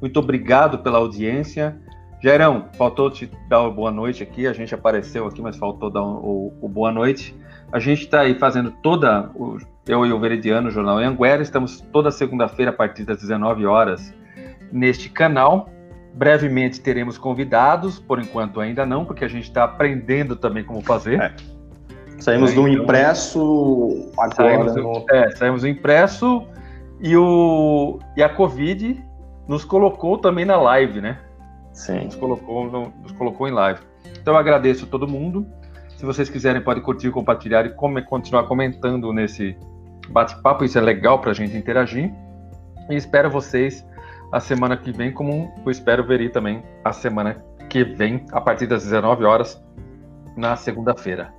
muito 0.01 0.19
obrigado 0.19 0.79
pela 0.79 0.97
audiência. 0.97 1.79
Gerão, 2.21 2.69
faltou 2.77 3.09
te 3.09 3.29
dar 3.47 3.61
uma 3.61 3.71
boa 3.71 3.91
noite 3.91 4.23
aqui. 4.23 4.47
A 4.47 4.53
gente 4.53 4.73
apareceu 4.73 5.27
aqui, 5.27 5.41
mas 5.41 5.55
faltou 5.55 5.89
dar 5.89 6.03
o, 6.03 6.53
o, 6.61 6.65
o 6.65 6.69
boa 6.69 6.91
noite. 6.91 7.35
A 7.71 7.79
gente 7.79 8.01
está 8.01 8.21
aí 8.21 8.35
fazendo 8.35 8.71
toda, 8.81 9.29
o, 9.35 9.57
eu 9.87 10.05
e 10.05 10.11
o 10.11 10.19
Veridiano, 10.19 10.67
o 10.67 10.71
Jornal 10.71 10.97
Anguera, 10.97 11.41
estamos 11.41 11.81
toda 11.91 12.11
segunda-feira 12.11 12.71
a 12.71 12.73
partir 12.73 13.03
das 13.03 13.19
19 13.19 13.65
horas 13.65 14.13
neste 14.71 15.09
canal. 15.09 15.69
Brevemente 16.13 16.81
teremos 16.81 17.17
convidados, 17.17 17.99
por 17.99 18.19
enquanto 18.19 18.59
ainda 18.59 18.85
não, 18.85 19.05
porque 19.05 19.25
a 19.25 19.27
gente 19.27 19.43
está 19.43 19.63
aprendendo 19.63 20.35
também 20.35 20.63
como 20.63 20.81
fazer. 20.81 21.21
É. 21.21 21.54
Saímos 22.19 22.53
do 22.53 22.67
então, 22.67 22.83
impresso 22.83 24.11
agora. 24.17 24.35
Saímos, 24.35 24.75
no... 24.75 25.05
é, 25.11 25.31
saímos 25.31 25.61
do 25.61 25.67
impresso 25.67 26.47
e, 26.99 27.15
o, 27.15 27.99
e 28.15 28.23
a 28.23 28.29
Covid 28.29 29.03
nos 29.47 29.63
colocou 29.65 30.17
também 30.17 30.45
na 30.45 30.57
live, 30.57 31.01
né? 31.01 31.19
Sim. 31.73 32.05
Nos 32.05 32.15
colocou, 32.15 32.91
nos 33.01 33.11
colocou 33.11 33.47
em 33.47 33.51
live. 33.51 33.79
Então 34.19 34.33
eu 34.33 34.39
agradeço 34.39 34.85
a 34.85 34.87
todo 34.87 35.07
mundo. 35.07 35.45
Se 35.97 36.05
vocês 36.05 36.29
quiserem, 36.29 36.61
pode 36.61 36.81
curtir, 36.81 37.11
compartilhar 37.11 37.65
e 37.65 37.69
come, 37.69 38.01
continuar 38.01 38.43
comentando 38.43 39.11
nesse 39.13 39.57
bate-papo. 40.09 40.63
Isso 40.63 40.77
é 40.77 40.81
legal 40.81 41.19
para 41.19 41.31
a 41.31 41.33
gente 41.33 41.55
interagir. 41.55 42.11
E 42.89 42.95
espero 42.95 43.29
vocês 43.29 43.85
a 44.31 44.39
semana 44.39 44.75
que 44.77 44.91
vem, 44.91 45.11
como 45.11 45.53
eu 45.65 45.71
espero 45.71 46.05
ver 46.05 46.29
também 46.31 46.63
a 46.83 46.91
semana 46.91 47.43
que 47.69 47.83
vem, 47.83 48.25
a 48.31 48.41
partir 48.41 48.67
das 48.67 48.83
19 48.83 49.23
horas, 49.23 49.61
na 50.35 50.55
segunda-feira. 50.55 51.33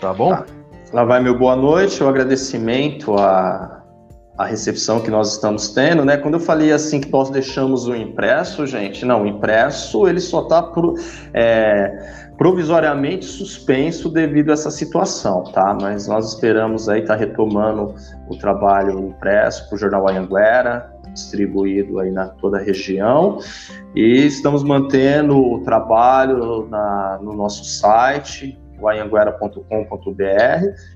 Tá 0.00 0.12
bom? 0.12 0.30
Tá. 0.30 0.46
Lá 0.92 1.04
vai 1.04 1.20
meu 1.20 1.36
boa 1.36 1.54
noite, 1.54 2.02
o 2.02 2.08
agradecimento 2.08 3.14
à, 3.14 3.82
à 4.38 4.46
recepção 4.46 5.00
que 5.00 5.10
nós 5.10 5.32
estamos 5.32 5.70
tendo, 5.70 6.04
né? 6.04 6.16
Quando 6.16 6.34
eu 6.34 6.40
falei 6.40 6.72
assim 6.72 7.00
que 7.00 7.10
nós 7.10 7.28
deixamos 7.28 7.86
o 7.86 7.94
impresso, 7.94 8.66
gente, 8.66 9.04
não, 9.04 9.24
o 9.24 9.26
impresso 9.26 10.08
ele 10.08 10.20
só 10.20 10.42
está 10.44 10.62
pro, 10.62 10.94
é, 11.34 12.32
provisoriamente 12.38 13.26
suspenso 13.26 14.08
devido 14.08 14.48
a 14.48 14.52
essa 14.54 14.70
situação, 14.70 15.44
tá? 15.52 15.76
Mas 15.78 16.08
nós 16.08 16.32
esperamos 16.32 16.88
aí 16.88 17.02
estar 17.02 17.14
tá 17.14 17.20
retomando 17.20 17.94
o 18.30 18.38
trabalho 18.38 18.98
impresso 19.00 19.68
para 19.68 19.76
o 19.76 19.78
Jornal 19.78 20.08
Anhanguera, 20.08 20.90
distribuído 21.12 21.98
aí 21.98 22.10
na 22.10 22.28
toda 22.28 22.58
a 22.58 22.62
região 22.62 23.38
e 23.94 24.26
estamos 24.26 24.62
mantendo 24.62 25.36
o 25.36 25.60
trabalho 25.60 26.66
na, 26.70 27.18
no 27.20 27.34
nosso 27.34 27.64
site 27.64 28.58
guayanguera.com.br 28.78 29.64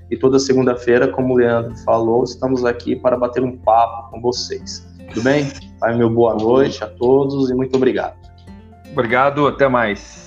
e 0.09 0.17
toda 0.17 0.39
segunda-feira, 0.39 1.07
como 1.07 1.33
o 1.33 1.37
Leandro 1.37 1.75
falou, 1.83 2.23
estamos 2.23 2.65
aqui 2.65 2.95
para 2.95 3.17
bater 3.17 3.43
um 3.43 3.57
papo 3.57 4.11
com 4.11 4.21
vocês. 4.21 4.87
Tudo 5.13 5.23
bem? 5.23 5.51
Vai 5.79 5.95
meu 5.95 6.09
boa 6.09 6.35
noite 6.35 6.83
a 6.83 6.87
todos 6.87 7.49
e 7.49 7.53
muito 7.53 7.75
obrigado. 7.75 8.15
Obrigado, 8.91 9.47
até 9.47 9.67
mais. 9.67 10.22